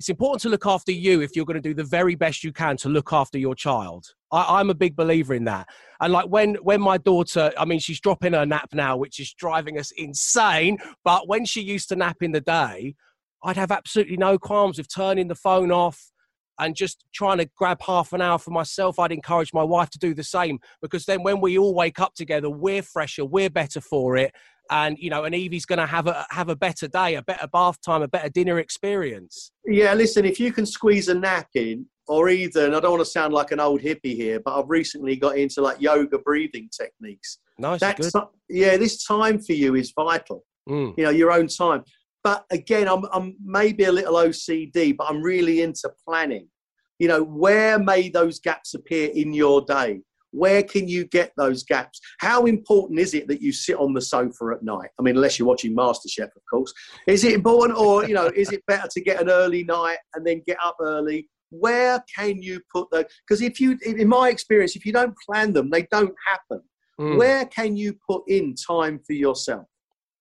it's 0.00 0.08
important 0.08 0.40
to 0.40 0.48
look 0.48 0.64
after 0.64 0.92
you 0.92 1.20
if 1.20 1.36
you're 1.36 1.44
going 1.44 1.60
to 1.60 1.68
do 1.68 1.74
the 1.74 1.84
very 1.84 2.14
best 2.14 2.42
you 2.42 2.54
can 2.54 2.74
to 2.78 2.88
look 2.88 3.12
after 3.12 3.36
your 3.36 3.54
child. 3.54 4.06
I, 4.32 4.58
am 4.58 4.70
a 4.70 4.74
big 4.74 4.96
believer 4.96 5.34
in 5.34 5.44
that. 5.44 5.68
And 6.00 6.10
like 6.10 6.24
when 6.24 6.54
when 6.62 6.80
my 6.80 6.96
daughter, 6.96 7.52
I 7.58 7.66
mean, 7.66 7.80
she's 7.80 8.00
dropping 8.00 8.32
her 8.32 8.46
nap 8.46 8.70
now, 8.72 8.96
which 8.96 9.20
is 9.20 9.34
driving 9.34 9.78
us 9.78 9.90
insane. 9.90 10.78
But 11.04 11.28
when 11.28 11.44
she 11.44 11.60
used 11.60 11.90
to 11.90 11.96
nap 11.96 12.22
in 12.22 12.32
the 12.32 12.40
day, 12.40 12.94
I'd 13.44 13.58
have 13.58 13.70
absolutely 13.70 14.16
no 14.16 14.38
qualms 14.38 14.78
with 14.78 14.88
turning 14.88 15.28
the 15.28 15.34
phone 15.34 15.70
off 15.70 16.10
and 16.58 16.74
just 16.74 17.04
trying 17.12 17.38
to 17.38 17.50
grab 17.56 17.82
half 17.82 18.14
an 18.14 18.22
hour 18.22 18.38
for 18.38 18.50
myself, 18.50 18.98
I'd 18.98 19.12
encourage 19.12 19.52
my 19.52 19.62
wife 19.62 19.90
to 19.90 19.98
do 19.98 20.14
the 20.14 20.24
same 20.24 20.60
because 20.80 21.06
then 21.06 21.22
when 21.22 21.40
we 21.40 21.58
all 21.58 21.74
wake 21.74 22.00
up 22.00 22.14
together, 22.14 22.48
we're 22.50 22.82
fresher, 22.82 23.24
we're 23.24 23.50
better 23.50 23.80
for 23.80 24.16
it. 24.16 24.32
And 24.70 24.96
you 24.98 25.10
know, 25.10 25.24
and 25.24 25.34
Evie's 25.34 25.66
going 25.66 25.80
to 25.80 25.86
have 25.86 26.06
a 26.06 26.26
have 26.30 26.48
a 26.48 26.56
better 26.56 26.86
day, 26.86 27.16
a 27.16 27.22
better 27.22 27.48
bath 27.48 27.80
time, 27.84 28.02
a 28.02 28.08
better 28.08 28.28
dinner 28.28 28.58
experience. 28.58 29.50
Yeah, 29.66 29.94
listen, 29.94 30.24
if 30.24 30.38
you 30.38 30.52
can 30.52 30.64
squeeze 30.64 31.08
a 31.08 31.14
nap 31.14 31.48
in, 31.54 31.86
or 32.06 32.28
even 32.28 32.74
I 32.74 32.80
don't 32.80 32.92
want 32.92 33.04
to 33.04 33.10
sound 33.10 33.34
like 33.34 33.50
an 33.50 33.60
old 33.60 33.80
hippie 33.80 34.16
here, 34.16 34.40
but 34.40 34.58
I've 34.58 34.68
recently 34.68 35.16
got 35.16 35.38
into 35.38 35.60
like 35.60 35.80
yoga 35.80 36.18
breathing 36.18 36.68
techniques. 36.70 37.38
Nice, 37.58 37.80
That's, 37.80 38.10
good. 38.10 38.24
Yeah, 38.48 38.76
this 38.76 39.04
time 39.04 39.38
for 39.40 39.52
you 39.52 39.74
is 39.74 39.92
vital. 39.94 40.44
Mm. 40.68 40.94
You 40.96 41.04
know, 41.04 41.10
your 41.10 41.32
own 41.32 41.48
time. 41.48 41.84
But 42.22 42.44
again, 42.50 42.88
I'm, 42.88 43.04
I'm 43.12 43.36
maybe 43.44 43.84
a 43.84 43.92
little 43.92 44.14
OCD, 44.14 44.96
but 44.96 45.08
I'm 45.08 45.22
really 45.22 45.62
into 45.62 45.90
planning. 46.06 46.48
You 46.98 47.08
know, 47.08 47.22
where 47.22 47.78
may 47.78 48.10
those 48.10 48.40
gaps 48.40 48.74
appear 48.74 49.10
in 49.14 49.32
your 49.32 49.62
day? 49.62 50.00
Where 50.32 50.62
can 50.62 50.88
you 50.88 51.06
get 51.06 51.32
those 51.36 51.64
gaps? 51.64 52.00
How 52.18 52.44
important 52.44 52.98
is 53.00 53.14
it 53.14 53.28
that 53.28 53.42
you 53.42 53.52
sit 53.52 53.76
on 53.76 53.92
the 53.92 54.00
sofa 54.00 54.52
at 54.54 54.62
night? 54.62 54.90
I 54.98 55.02
mean, 55.02 55.16
unless 55.16 55.38
you're 55.38 55.48
watching 55.48 55.74
MasterChef, 55.74 56.24
of 56.24 56.42
course. 56.50 56.72
Is 57.06 57.24
it 57.24 57.32
important, 57.32 57.78
or 57.78 58.04
you 58.06 58.14
know, 58.14 58.30
is 58.34 58.52
it 58.52 58.64
better 58.66 58.88
to 58.90 59.00
get 59.00 59.20
an 59.20 59.28
early 59.28 59.64
night 59.64 59.98
and 60.14 60.26
then 60.26 60.42
get 60.46 60.58
up 60.62 60.76
early? 60.80 61.28
Where 61.50 62.02
can 62.16 62.40
you 62.42 62.60
put 62.72 62.90
those? 62.90 63.06
Because 63.26 63.42
if 63.42 63.60
you, 63.60 63.76
in 63.84 64.08
my 64.08 64.28
experience, 64.28 64.76
if 64.76 64.86
you 64.86 64.92
don't 64.92 65.14
plan 65.26 65.52
them, 65.52 65.68
they 65.70 65.82
don't 65.90 66.14
happen. 66.26 66.62
Mm. 67.00 67.16
Where 67.18 67.46
can 67.46 67.76
you 67.76 67.96
put 68.08 68.22
in 68.28 68.54
time 68.54 69.00
for 69.04 69.14
yourself? 69.14 69.66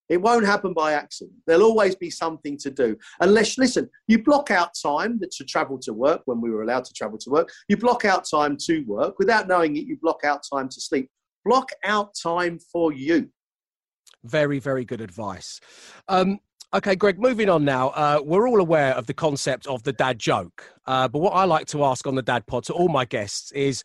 It 0.09 0.21
won't 0.21 0.45
happen 0.45 0.73
by 0.73 0.93
accident. 0.93 1.37
There'll 1.45 1.63
always 1.63 1.95
be 1.95 2.09
something 2.09 2.57
to 2.57 2.71
do. 2.71 2.97
Unless, 3.21 3.57
listen, 3.57 3.89
you 4.07 4.23
block 4.23 4.49
out 4.49 4.71
time 4.81 5.19
to 5.19 5.45
travel 5.45 5.77
to 5.79 5.93
work 5.93 6.21
when 6.25 6.41
we 6.41 6.49
were 6.49 6.63
allowed 6.63 6.85
to 6.85 6.93
travel 6.93 7.17
to 7.19 7.29
work. 7.29 7.51
You 7.67 7.77
block 7.77 8.05
out 8.05 8.25
time 8.29 8.57
to 8.65 8.81
work. 8.81 9.19
Without 9.19 9.47
knowing 9.47 9.77
it, 9.77 9.85
you 9.85 9.97
block 10.01 10.21
out 10.23 10.41
time 10.51 10.67
to 10.69 10.81
sleep. 10.81 11.09
Block 11.45 11.69
out 11.83 12.15
time 12.21 12.59
for 12.71 12.91
you. 12.91 13.29
Very, 14.23 14.59
very 14.59 14.83
good 14.83 14.99
advice. 14.99 15.61
Um, 16.07 16.39
okay, 16.73 16.95
Gregg, 16.95 17.19
moving 17.19 17.49
on 17.49 17.63
now. 17.63 17.89
Uh, 17.89 18.19
we're 18.23 18.49
all 18.49 18.59
aware 18.59 18.93
of 18.95 19.05
the 19.05 19.13
concept 19.13 19.67
of 19.67 19.83
the 19.83 19.93
dad 19.93 20.19
joke. 20.19 20.63
Uh, 20.85 21.07
but 21.07 21.19
what 21.19 21.31
I 21.31 21.45
like 21.45 21.67
to 21.67 21.85
ask 21.85 22.05
on 22.07 22.15
the 22.15 22.21
dad 22.21 22.45
pod 22.47 22.65
to 22.65 22.73
all 22.73 22.89
my 22.89 23.05
guests 23.05 23.51
is 23.51 23.83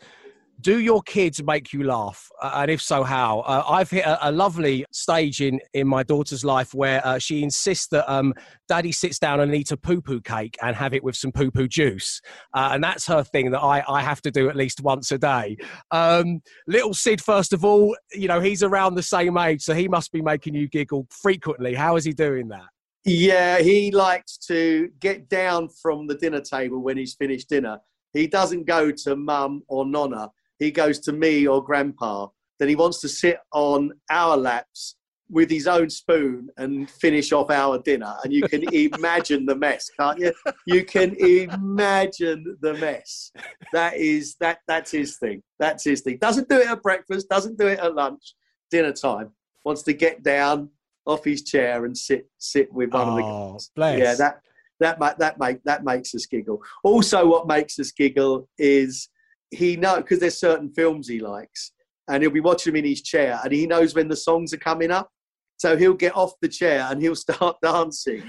do 0.60 0.78
your 0.78 1.02
kids 1.02 1.42
make 1.42 1.72
you 1.72 1.84
laugh? 1.84 2.28
Uh, 2.42 2.52
and 2.56 2.70
if 2.70 2.80
so, 2.80 3.02
how? 3.02 3.40
Uh, 3.40 3.64
I've 3.68 3.90
hit 3.90 4.04
a, 4.04 4.28
a, 4.28 4.32
lovely 4.32 4.84
stage 4.92 5.40
in, 5.40 5.60
in 5.74 5.86
my 5.86 6.02
daughter's 6.02 6.44
life 6.44 6.74
where 6.74 7.06
uh, 7.06 7.18
she 7.18 7.42
insists 7.42 7.88
that 7.88 8.10
um, 8.12 8.34
daddy 8.68 8.92
sits 8.92 9.18
down 9.18 9.40
and 9.40 9.54
eats 9.54 9.72
a 9.72 9.76
poo 9.76 10.00
poo 10.00 10.20
cake 10.20 10.56
and 10.62 10.74
have 10.76 10.94
it 10.94 11.04
with 11.04 11.16
some 11.16 11.32
poo 11.32 11.50
poo 11.50 11.68
juice. 11.68 12.20
Uh, 12.52 12.70
and 12.72 12.82
that's 12.82 13.06
her 13.06 13.22
thing 13.22 13.50
that 13.50 13.60
I, 13.60 13.84
I 13.88 14.02
have 14.02 14.22
to 14.22 14.30
do 14.30 14.48
at 14.48 14.56
least 14.56 14.80
once 14.80 15.12
a 15.12 15.18
day. 15.18 15.56
Um, 15.90 16.40
little 16.66 16.94
Sid, 16.94 17.20
first 17.20 17.52
of 17.52 17.64
all, 17.64 17.96
you 18.12 18.28
know, 18.28 18.40
he's 18.40 18.62
around 18.62 18.94
the 18.94 19.02
same 19.02 19.36
age, 19.36 19.62
so 19.62 19.74
he 19.74 19.88
must 19.88 20.12
be 20.12 20.22
making 20.22 20.54
you 20.54 20.68
giggle 20.68 21.06
frequently. 21.10 21.74
How 21.74 21.96
is 21.96 22.04
he 22.04 22.12
doing 22.12 22.48
that? 22.48 22.66
Yeah, 23.04 23.58
he 23.58 23.90
likes 23.90 24.38
to 24.46 24.88
get 24.98 25.28
down 25.28 25.68
from 25.68 26.06
the 26.06 26.14
dinner 26.14 26.40
table 26.40 26.82
when 26.82 26.96
he's 26.96 27.14
finished 27.14 27.50
dinner. 27.50 27.78
He 28.14 28.26
doesn't 28.26 28.64
go 28.64 28.90
to 28.90 29.16
mum 29.16 29.62
or 29.68 29.84
nonna 29.84 30.30
he 30.58 30.70
goes 30.70 30.98
to 31.00 31.12
me 31.12 31.46
or 31.46 31.62
grandpa, 31.62 32.28
then 32.58 32.68
he 32.68 32.76
wants 32.76 33.00
to 33.00 33.08
sit 33.08 33.38
on 33.52 33.92
our 34.10 34.36
laps 34.36 34.96
with 35.30 35.50
his 35.50 35.66
own 35.66 35.88
spoon 35.90 36.48
and 36.58 36.88
finish 36.88 37.32
off 37.32 37.50
our 37.50 37.78
dinner. 37.78 38.14
And 38.22 38.32
you 38.32 38.42
can 38.42 38.62
imagine 38.72 39.46
the 39.46 39.56
mess, 39.56 39.90
can't 39.98 40.18
you? 40.18 40.32
You 40.66 40.84
can 40.84 41.14
imagine 41.16 42.56
the 42.60 42.74
mess. 42.74 43.32
That 43.72 43.96
is 43.96 44.36
that 44.40 44.58
that's 44.68 44.90
his 44.90 45.16
thing. 45.16 45.42
That's 45.58 45.84
his 45.84 46.02
thing. 46.02 46.18
Doesn't 46.18 46.48
do 46.48 46.58
it 46.58 46.68
at 46.68 46.82
breakfast, 46.82 47.28
doesn't 47.28 47.58
do 47.58 47.66
it 47.66 47.78
at 47.78 47.94
lunch, 47.94 48.34
dinner 48.70 48.92
time. 48.92 49.30
Wants 49.64 49.82
to 49.84 49.94
get 49.94 50.22
down 50.22 50.68
off 51.06 51.24
his 51.24 51.42
chair 51.42 51.84
and 51.84 51.96
sit 51.96 52.28
sit 52.38 52.72
with 52.72 52.92
one 52.92 53.08
oh, 53.08 53.10
of 53.10 53.16
the 53.16 53.22
oh, 53.22 53.52
guys. 53.52 53.70
Bless. 53.74 53.98
Yeah, 53.98 54.14
that 54.14 54.40
that 54.80 55.18
that 55.18 55.38
make 55.38 55.62
that 55.64 55.84
makes 55.84 56.14
us 56.14 56.26
giggle. 56.26 56.62
Also, 56.82 57.26
what 57.26 57.46
makes 57.46 57.78
us 57.78 57.92
giggle 57.92 58.48
is 58.58 59.08
he 59.54 59.76
know 59.76 59.96
because 59.96 60.20
there's 60.20 60.38
certain 60.38 60.70
films 60.72 61.08
he 61.08 61.20
likes, 61.20 61.72
and 62.08 62.22
he'll 62.22 62.32
be 62.32 62.40
watching 62.40 62.72
them 62.72 62.84
in 62.84 62.90
his 62.90 63.02
chair, 63.02 63.40
and 63.42 63.52
he 63.52 63.66
knows 63.66 63.94
when 63.94 64.08
the 64.08 64.16
songs 64.16 64.52
are 64.52 64.58
coming 64.58 64.90
up. 64.90 65.10
So 65.56 65.76
he'll 65.76 65.94
get 65.94 66.16
off 66.16 66.32
the 66.42 66.48
chair 66.48 66.86
and 66.90 67.00
he'll 67.00 67.14
start 67.14 67.56
dancing 67.62 68.24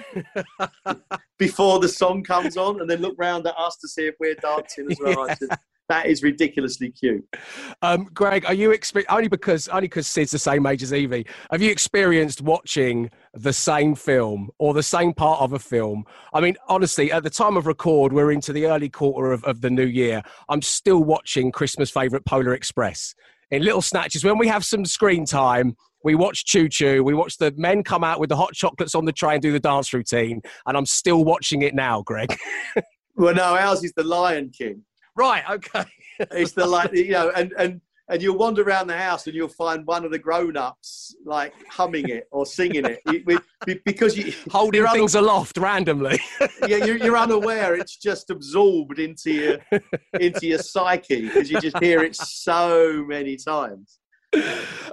before 1.39 1.79
the 1.79 1.89
song 1.89 2.23
comes 2.23 2.55
on, 2.55 2.81
and 2.81 2.89
then 2.89 3.01
look 3.01 3.15
round 3.17 3.47
at 3.47 3.57
us 3.57 3.77
to 3.77 3.88
see 3.88 4.05
if 4.05 4.15
we're 4.19 4.35
dancing 4.35 4.88
as 4.89 4.97
well. 5.01 5.27
Yeah. 5.27 5.55
That 5.87 6.07
is 6.07 6.23
ridiculously 6.23 6.89
cute. 6.89 7.23
Um, 7.81 8.05
Gregg, 8.13 8.45
are 8.45 8.53
you 8.53 8.69
exper- 8.69 9.05
only 9.09 9.27
because 9.27 9.67
only 9.67 9.87
because 9.87 10.07
Sid's 10.07 10.31
the 10.31 10.39
same 10.39 10.65
age 10.65 10.81
as 10.81 10.91
Evie? 10.91 11.27
Have 11.51 11.61
you 11.61 11.69
experienced 11.71 12.41
watching 12.41 13.11
the 13.33 13.53
same 13.53 13.93
film 13.93 14.49
or 14.57 14.73
the 14.73 14.81
same 14.81 15.13
part 15.13 15.41
of 15.41 15.53
a 15.53 15.59
film? 15.59 16.05
I 16.33 16.41
mean, 16.41 16.55
honestly, 16.67 17.11
at 17.11 17.23
the 17.23 17.29
time 17.29 17.55
of 17.55 17.67
record, 17.67 18.13
we're 18.13 18.31
into 18.31 18.51
the 18.51 18.65
early 18.65 18.89
quarter 18.89 19.31
of, 19.31 19.43
of 19.43 19.61
the 19.61 19.69
new 19.69 19.85
year. 19.85 20.23
I'm 20.49 20.61
still 20.61 21.03
watching 21.03 21.51
Christmas 21.51 21.91
favorite 21.91 22.25
Polar 22.25 22.53
Express 22.53 23.13
in 23.51 23.63
little 23.63 23.81
snatches. 23.81 24.23
When 24.23 24.39
we 24.39 24.47
have 24.47 24.65
some 24.65 24.85
screen 24.85 25.25
time, 25.25 25.75
we 26.03 26.15
watch 26.15 26.45
Choo 26.45 26.67
Choo. 26.67 27.03
We 27.03 27.13
watch 27.13 27.37
the 27.37 27.51
men 27.57 27.83
come 27.83 28.03
out 28.03 28.19
with 28.19 28.29
the 28.29 28.35
hot 28.35 28.53
chocolates 28.53 28.95
on 28.95 29.05
the 29.05 29.11
tray 29.11 29.33
and 29.33 29.41
do 29.41 29.51
the 29.51 29.59
dance 29.59 29.93
routine. 29.93 30.41
And 30.65 30.77
I'm 30.77 30.85
still 30.85 31.23
watching 31.23 31.61
it 31.61 31.75
now, 31.75 32.01
Gregg. 32.03 32.35
well, 33.15 33.33
no, 33.33 33.55
ours 33.55 33.83
is 33.83 33.93
the 33.95 34.03
Lion 34.03 34.51
King. 34.55 34.83
Right. 35.15 35.43
Okay. 35.49 35.86
it's 36.19 36.54
the 36.54 36.65
like 36.65 36.93
you 36.93 37.12
know, 37.12 37.32
and 37.36 37.54
and 37.58 37.82
and 38.08 38.21
you'll 38.21 38.38
wander 38.38 38.62
around 38.62 38.88
the 38.88 38.97
house 38.97 39.25
and 39.25 39.36
you'll 39.36 39.47
find 39.47 39.86
one 39.86 40.06
of 40.06 40.12
the 40.12 40.19
grown-ups 40.19 41.15
like 41.25 41.54
humming 41.69 42.08
it 42.10 42.28
or 42.32 42.45
singing 42.45 42.86
it 42.86 42.99
We 43.25 43.39
because 43.84 44.15
you 44.15 44.32
holding 44.51 44.86
things 44.88 45.15
aloft 45.15 45.58
randomly. 45.58 46.19
yeah, 46.67 46.78
you're, 46.78 46.97
you're, 46.97 47.17
unaware. 47.17 47.75
It's 47.75 47.97
just 47.97 48.30
absorbed 48.30 48.99
into 48.99 49.32
your 49.32 49.58
into 50.19 50.45
your 50.47 50.60
psyche 50.60 51.23
because 51.23 51.49
you 51.49 51.60
just 51.60 51.80
hear 51.80 52.04
it 52.04 52.15
so 52.15 53.04
many 53.08 53.38
times. 53.38 53.99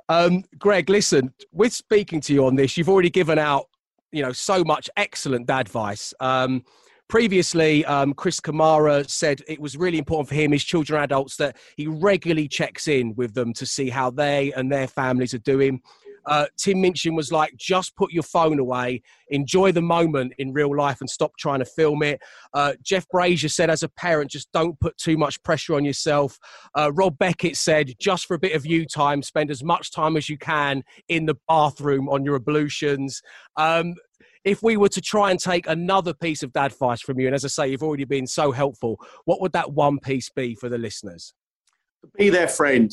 Um, 0.09 0.45
Gregg, 0.59 0.89
listen, 0.89 1.35
with 1.53 1.73
speaking 1.73 2.21
to 2.23 2.33
you 2.33 2.47
on 2.47 2.55
this, 2.55 2.77
you've 2.77 2.89
already 2.89 3.11
given 3.11 3.39
out, 3.39 3.67
you 4.13 4.23
know, 4.23 4.33
so 4.33 4.65
much 4.65 4.89
excellent 4.97 5.51
advice. 5.51 6.15
Um, 6.21 6.65
Previously, 7.13 7.85
um, 7.85 8.15
Chris 8.15 8.41
Kamara 8.41 9.07
said 9.07 9.43
it 9.47 9.61
was 9.61 9.77
really 9.77 9.99
important 9.99 10.31
for 10.31 10.35
him, 10.35 10.51
his 10.51 10.65
children 10.65 10.97
and 10.97 11.05
adults, 11.05 11.37
that 11.37 11.59
he 11.77 11.87
regularly 11.87 12.49
checks 12.49 12.89
in 12.89 13.15
with 13.17 13.35
them 13.35 13.53
to 13.53 13.67
see 13.67 13.91
how 13.91 14.11
they 14.11 14.51
and 14.55 14.73
their 14.73 14.87
families 14.87 15.35
are 15.35 15.39
doing. 15.41 15.83
Uh, 16.25 16.47
Tim 16.57 16.81
Minchin 16.81 17.15
was 17.15 17.31
like, 17.31 17.55
just 17.57 17.97
put 17.97 18.13
your 18.13 18.23
phone 18.23 18.59
away, 18.59 19.03
enjoy 19.29 19.73
the 19.73 19.83
moment 19.83 20.33
in 20.39 20.55
real 20.55 20.75
life 20.75 21.03
and 21.03 21.11
stop 21.11 21.33
trying 21.39 21.59
to 21.59 21.67
film 21.67 22.03
it. 22.03 22.19
Uh, 22.55 22.73
Jeff 22.83 23.07
Brazier 23.11 23.51
said, 23.51 23.69
as 23.69 23.83
a 23.83 23.91
parent, 23.91 24.31
just 24.31 24.51
don't 24.53 24.81
put 24.81 24.97
too 24.97 25.19
much 25.19 25.43
pressure 25.43 25.75
on 25.75 25.85
yourself. 25.85 26.39
Uh, 26.79 26.91
Rob 26.95 27.19
Beckett 27.19 27.59
said, 27.59 27.93
just 28.01 28.25
for 28.25 28.35
a 28.35 28.39
bit 28.39 28.55
of 28.55 28.65
you 28.65 28.87
time, 28.87 29.23
spend 29.23 29.51
as 29.51 29.63
much 29.63 29.93
time 29.93 30.17
as 30.17 30.31
you 30.31 30.39
can 30.39 30.83
in 31.09 31.27
the 31.27 31.37
bathroom 31.47 32.09
on 32.09 32.25
your 32.25 32.37
ablutions. 32.37 33.21
Um, 33.59 33.97
if 34.45 34.63
we 34.63 34.77
were 34.77 34.89
to 34.89 35.01
try 35.01 35.31
and 35.31 35.39
take 35.39 35.69
another 35.69 36.13
piece 36.13 36.43
of 36.43 36.53
dad 36.53 36.73
advice 36.73 37.01
from 37.01 37.19
you, 37.21 37.27
and 37.27 37.35
as 37.35 37.45
I 37.45 37.49
say, 37.49 37.69
you've 37.69 37.83
already 37.83 38.05
been 38.05 38.27
so 38.27 38.53
helpful, 38.53 38.99
what 39.25 39.41
would 39.41 39.53
that 39.53 39.73
one 39.73 39.99
piece 39.99 40.31
be 40.31 40.55
for 40.55 40.69
the 40.69 40.79
listeners? 40.79 41.35
Be 42.19 42.29
their 42.29 42.49
friend. 42.49 42.93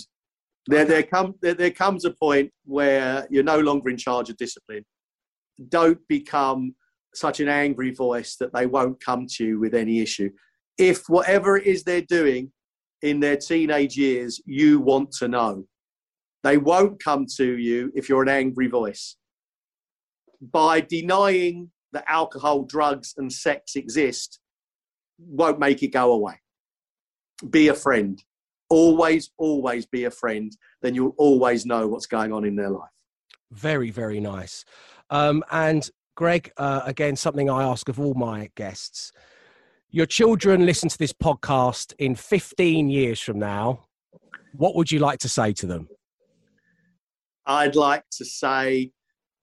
There, 0.67 0.85
there, 0.85 1.03
come, 1.03 1.33
there, 1.41 1.55
there 1.55 1.71
comes 1.71 2.05
a 2.05 2.11
point 2.11 2.51
where 2.65 3.27
you're 3.31 3.43
no 3.43 3.59
longer 3.59 3.89
in 3.89 3.97
charge 3.97 4.29
of 4.29 4.37
discipline. 4.37 4.85
Don't 5.69 5.99
become 6.07 6.75
such 7.15 7.39
an 7.39 7.49
angry 7.49 7.91
voice 7.91 8.35
that 8.35 8.53
they 8.53 8.67
won't 8.67 9.03
come 9.03 9.25
to 9.37 9.45
you 9.45 9.59
with 9.59 9.73
any 9.73 9.99
issue. 9.99 10.29
If 10.77 11.09
whatever 11.09 11.57
it 11.57 11.65
is 11.65 11.83
they're 11.83 12.01
doing 12.01 12.51
in 13.01 13.19
their 13.19 13.37
teenage 13.37 13.97
years, 13.97 14.39
you 14.45 14.79
want 14.79 15.11
to 15.13 15.27
know, 15.27 15.65
they 16.43 16.57
won't 16.57 17.03
come 17.03 17.25
to 17.37 17.57
you 17.57 17.91
if 17.95 18.07
you're 18.07 18.21
an 18.21 18.29
angry 18.29 18.67
voice 18.67 19.17
by 20.41 20.81
denying 20.81 21.71
that 21.91 22.05
alcohol, 22.07 22.63
drugs, 22.63 23.13
and 23.17 23.31
sex 23.31 23.75
exist 23.75 24.39
won't 25.17 25.59
make 25.59 25.83
it 25.83 25.89
go 25.89 26.11
away. 26.11 26.39
Be 27.49 27.67
a 27.69 27.73
friend. 27.73 28.21
Always, 28.69 29.31
always 29.37 29.85
be 29.85 30.05
a 30.05 30.11
friend. 30.11 30.55
Then 30.81 30.93
you'll 30.95 31.15
always 31.17 31.65
know 31.65 31.87
what's 31.87 32.05
going 32.05 32.31
on 32.31 32.45
in 32.45 32.55
their 32.55 32.69
life. 32.69 32.89
Very, 33.51 33.89
very 33.89 34.19
nice. 34.19 34.63
Um, 35.09 35.43
and 35.51 35.89
Gregg, 36.15 36.51
uh, 36.57 36.81
again, 36.85 37.15
something 37.15 37.49
I 37.49 37.63
ask 37.63 37.89
of 37.89 37.99
all 37.99 38.13
my 38.13 38.49
guests. 38.55 39.11
Your 39.89 40.05
children 40.05 40.65
listen 40.65 40.87
to 40.89 40.97
this 40.97 41.13
podcast 41.13 41.93
in 41.97 42.13
15 42.13 42.89
years 42.89 43.19
from 43.19 43.39
now. 43.39 43.85
What 44.53 44.75
would 44.75 44.91
you 44.91 44.99
like 44.99 45.19
to 45.19 45.29
say 45.29 45.51
to 45.53 45.65
them? 45.65 45.87
I'd 47.45 47.75
like 47.75 48.03
to 48.17 48.25
say 48.25 48.91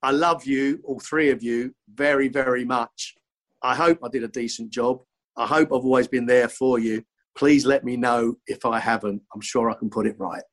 I 0.07 0.13
love 0.13 0.45
you, 0.45 0.81
all 0.85 1.01
three 1.01 1.31
of 1.31 1.43
you, 1.43 1.75
very, 1.93 2.29
very 2.29 2.65
much. 2.65 3.17
I 3.63 3.75
hope 3.75 3.99
I 4.05 4.09
did 4.09 4.23
a 4.23 4.29
decent 4.29 4.71
job. 4.71 5.01
I 5.37 5.47
hope 5.47 5.73
I've 5.73 5.85
always 5.85 6.07
been 6.07 6.27
there 6.27 6.49
for 6.49 6.79
you. 6.79 7.03
Please 7.37 7.67
let 7.67 7.83
me 7.85 7.97
know 7.97 8.37
if 8.47 8.65
I 8.65 8.79
haven't. 8.79 9.21
I'm 9.35 9.41
sure 9.41 9.69
I 9.69 9.75
can 9.75 9.91
put 9.91 10.07
it 10.07 10.15
right. 10.17 10.45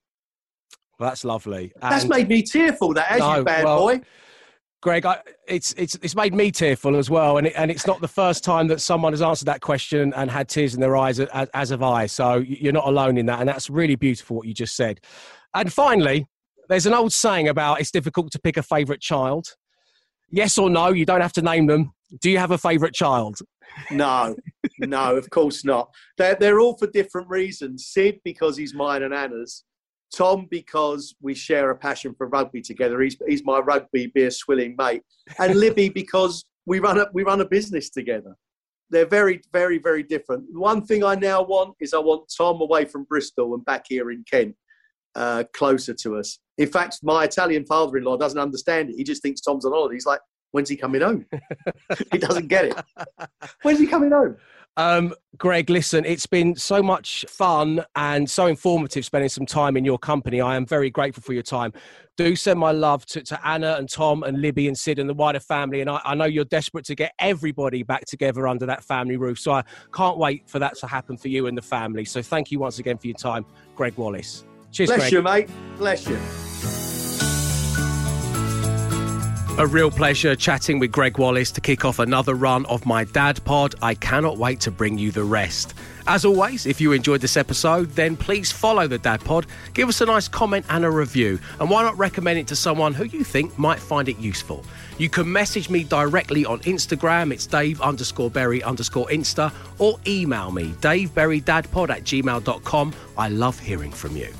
Well, 0.97 1.07
that's 1.07 1.23
lovely. 1.23 1.71
And 1.83 1.91
that's 1.91 2.05
made 2.05 2.29
me 2.29 2.41
tearful. 2.41 2.95
That 2.95 3.11
as 3.11 3.19
no, 3.19 3.35
you 3.37 3.43
bad 3.43 3.65
well, 3.65 3.77
boy. 3.77 4.01
Gregg, 4.81 5.05
I, 5.05 5.19
it's 5.47 5.73
it's 5.73 5.99
it's 6.01 6.15
made 6.15 6.33
me 6.33 6.49
tearful 6.49 6.95
as 6.95 7.11
well, 7.11 7.37
and 7.37 7.45
it, 7.45 7.53
and 7.55 7.69
it's 7.69 7.85
not 7.85 8.01
the 8.01 8.07
first 8.07 8.43
time 8.43 8.67
that 8.69 8.81
someone 8.81 9.13
has 9.13 9.21
answered 9.21 9.45
that 9.45 9.61
question 9.61 10.15
and 10.15 10.31
had 10.31 10.49
tears 10.49 10.73
in 10.73 10.81
their 10.81 10.97
eyes 10.97 11.19
as, 11.19 11.49
as 11.53 11.69
have 11.69 11.83
I. 11.83 12.07
So 12.07 12.37
you're 12.37 12.73
not 12.73 12.87
alone 12.87 13.19
in 13.19 13.27
that, 13.27 13.39
and 13.39 13.47
that's 13.47 13.69
really 13.69 13.95
beautiful 13.95 14.35
what 14.35 14.47
you 14.47 14.53
just 14.55 14.75
said. 14.75 14.99
And 15.53 15.71
finally, 15.71 16.27
there's 16.73 16.87
an 16.87 16.93
old 16.95 17.13
saying 17.13 17.47
about 17.47 17.79
it's 17.79 17.91
difficult 17.91 18.31
to 18.31 18.39
pick 18.39 18.57
a 18.57 18.63
favourite 18.63 18.99
child. 18.99 19.45
Yes 20.31 20.57
or 20.57 20.71
no, 20.71 20.87
you 20.87 21.05
don't 21.05 21.21
have 21.21 21.33
to 21.33 21.41
name 21.43 21.67
them. 21.67 21.93
Do 22.19 22.31
you 22.31 22.39
have 22.39 22.49
a 22.49 22.57
favourite 22.57 22.95
child? 22.95 23.37
No, 23.91 24.35
no, 24.79 25.15
of 25.15 25.29
course 25.29 25.63
not. 25.63 25.89
They're, 26.17 26.33
they're 26.33 26.59
all 26.59 26.75
for 26.75 26.87
different 26.87 27.29
reasons. 27.29 27.85
Sid, 27.91 28.21
because 28.23 28.57
he's 28.57 28.73
mine 28.73 29.03
and 29.03 29.13
Anna's. 29.13 29.63
Tom 30.15 30.47
because 30.49 31.15
we 31.21 31.35
share 31.35 31.69
a 31.69 31.77
passion 31.77 32.15
for 32.15 32.27
rugby 32.27 32.61
together. 32.61 33.01
He's 33.01 33.17
he's 33.27 33.43
my 33.43 33.59
rugby 33.59 34.07
beer 34.07 34.31
swilling 34.31 34.75
mate, 34.75 35.03
and 35.39 35.55
Libby 35.59 35.89
because 35.89 36.45
we 36.65 36.79
run 36.79 36.99
a 36.99 37.07
we 37.13 37.23
run 37.23 37.41
a 37.41 37.45
business 37.45 37.91
together. 37.91 38.35
They're 38.89 39.07
very 39.07 39.41
very 39.51 39.77
very 39.77 40.03
different. 40.03 40.45
One 40.51 40.85
thing 40.85 41.03
I 41.03 41.15
now 41.15 41.43
want 41.43 41.75
is 41.79 41.93
I 41.93 41.99
want 41.99 42.31
Tom 42.35 42.61
away 42.61 42.85
from 42.85 43.05
Bristol 43.05 43.55
and 43.55 43.65
back 43.65 43.85
here 43.89 44.11
in 44.11 44.23
Kent, 44.29 44.55
uh, 45.15 45.43
closer 45.53 45.93
to 45.93 46.17
us. 46.17 46.39
In 46.57 46.67
fact, 46.67 46.99
my 47.03 47.23
Italian 47.23 47.65
father-in-law 47.65 48.17
doesn't 48.17 48.39
understand 48.39 48.89
it. 48.89 48.95
He 48.95 49.03
just 49.03 49.21
thinks 49.21 49.41
Tom's 49.41 49.65
on 49.65 49.71
holiday. 49.71 49.95
He's 49.95 50.05
like, 50.05 50.21
"When's 50.51 50.69
he 50.69 50.75
coming 50.75 51.01
home?" 51.01 51.25
he 52.11 52.17
doesn't 52.17 52.47
get 52.47 52.65
it. 52.65 52.75
When's 53.63 53.79
he 53.79 53.87
coming 53.87 54.11
home? 54.11 54.37
Um, 54.75 55.13
Gregg, 55.37 55.69
listen, 55.69 56.03
it's 56.03 56.25
been 56.25 56.55
so 56.55 56.81
much 56.81 57.25
fun 57.29 57.85
and 57.95 58.27
so 58.27 58.47
informative 58.47 59.05
spending 59.05 59.29
some 59.29 59.45
time 59.45 59.77
in 59.77 59.85
your 59.85 59.99
company. 59.99 60.41
I 60.41 60.55
am 60.55 60.65
very 60.65 60.89
grateful 60.89 61.21
for 61.21 61.33
your 61.33 61.43
time. 61.43 61.73
Do 62.17 62.35
send 62.35 62.59
my 62.59 62.71
love 62.71 63.05
to, 63.07 63.21
to 63.21 63.47
Anna 63.47 63.75
and 63.77 63.89
Tom 63.89 64.23
and 64.23 64.41
Libby 64.41 64.67
and 64.67 64.77
Sid 64.77 64.97
and 64.99 65.09
the 65.09 65.13
wider 65.13 65.39
family. 65.39 65.81
And 65.81 65.89
I, 65.89 66.01
I, 66.03 66.15
know 66.15 66.25
you're 66.25 66.45
desperate 66.45 66.85
to 66.85 66.95
get 66.95 67.13
everybody 67.19 67.83
back 67.83 68.05
together 68.05 68.47
under 68.47 68.65
that 68.65 68.83
family 68.83 69.17
roof. 69.17 69.39
So 69.39 69.51
I 69.51 69.63
can't 69.93 70.17
wait 70.17 70.49
for 70.49 70.59
that 70.59 70.75
to 70.79 70.87
happen 70.87 71.17
for 71.17 71.27
you 71.27 71.47
and 71.47 71.57
the 71.57 71.63
family. 71.63 72.05
So 72.05 72.21
thank 72.21 72.51
you 72.51 72.59
once 72.59 72.79
again 72.79 72.97
for 72.97 73.07
your 73.07 73.17
time, 73.17 73.45
Gregg 73.75 73.95
Wallace. 73.97 74.45
Cheers, 74.73 74.89
Bless 74.89 74.99
Gregg. 75.01 75.13
you, 75.13 75.21
mate. 75.21 75.49
Bless 75.77 76.07
you. 76.07 76.17
A 79.59 79.67
real 79.67 79.91
pleasure 79.91 80.35
chatting 80.35 80.79
with 80.79 80.91
Gregg 80.91 81.19
Wallace 81.19 81.51
to 81.51 81.61
kick 81.61 81.85
off 81.85 81.99
another 81.99 82.33
run 82.33 82.65
of 82.65 82.87
my 82.87 83.03
Dad 83.03 83.39
Pod. 83.45 83.75
I 83.83 83.93
cannot 83.93 84.39
wait 84.39 84.59
to 84.61 84.71
bring 84.71 84.97
you 84.97 85.11
the 85.11 85.23
rest. 85.23 85.75
As 86.07 86.25
always, 86.25 86.65
if 86.65 86.81
you 86.81 86.91
enjoyed 86.91 87.21
this 87.21 87.37
episode, 87.37 87.91
then 87.91 88.17
please 88.17 88.51
follow 88.51 88.87
the 88.87 88.97
Dad 88.97 89.23
Pod, 89.23 89.45
give 89.75 89.87
us 89.87 90.01
a 90.01 90.07
nice 90.07 90.27
comment 90.27 90.65
and 90.69 90.83
a 90.83 90.89
review, 90.89 91.39
and 91.59 91.69
why 91.69 91.83
not 91.83 91.95
recommend 91.99 92.39
it 92.39 92.47
to 92.47 92.55
someone 92.55 92.95
who 92.95 93.03
you 93.03 93.23
think 93.23 93.57
might 93.59 93.79
find 93.79 94.09
it 94.09 94.17
useful? 94.17 94.65
You 94.97 95.07
can 95.07 95.31
message 95.31 95.69
me 95.69 95.83
directly 95.83 96.45
on 96.45 96.59
Instagram, 96.61 97.31
it's 97.31 97.45
Dave 97.45 97.79
underscore 97.79 98.31
Berry 98.31 98.63
underscore 98.63 99.05
Insta, 99.09 99.53
or 99.77 99.99
email 100.07 100.49
me, 100.51 100.71
daveberrydadpod 100.81 101.89
at 101.91 102.03
gmail.com. 102.03 102.93
I 103.19 103.29
love 103.29 103.59
hearing 103.59 103.91
from 103.91 104.17
you. 104.17 104.33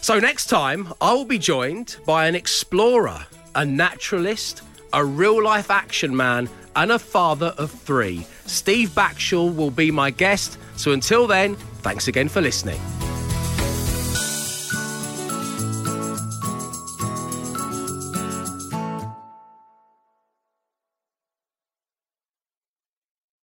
So 0.00 0.18
next 0.18 0.46
time, 0.46 0.92
I 1.00 1.12
will 1.12 1.26
be 1.26 1.38
joined 1.38 1.96
by 2.06 2.26
an 2.26 2.34
explorer 2.34 3.26
a 3.54 3.64
naturalist, 3.64 4.62
a 4.92 5.04
real 5.04 5.42
life 5.42 5.70
action 5.70 6.16
man, 6.16 6.48
and 6.76 6.92
a 6.92 6.98
father 6.98 7.52
of 7.58 7.70
three. 7.70 8.24
Steve 8.46 8.90
Backshall 8.90 9.54
will 9.54 9.70
be 9.70 9.90
my 9.90 10.10
guest. 10.10 10.56
So 10.76 10.92
until 10.92 11.26
then, 11.26 11.56
thanks 11.82 12.08
again 12.08 12.28
for 12.28 12.40
listening. 12.40 12.80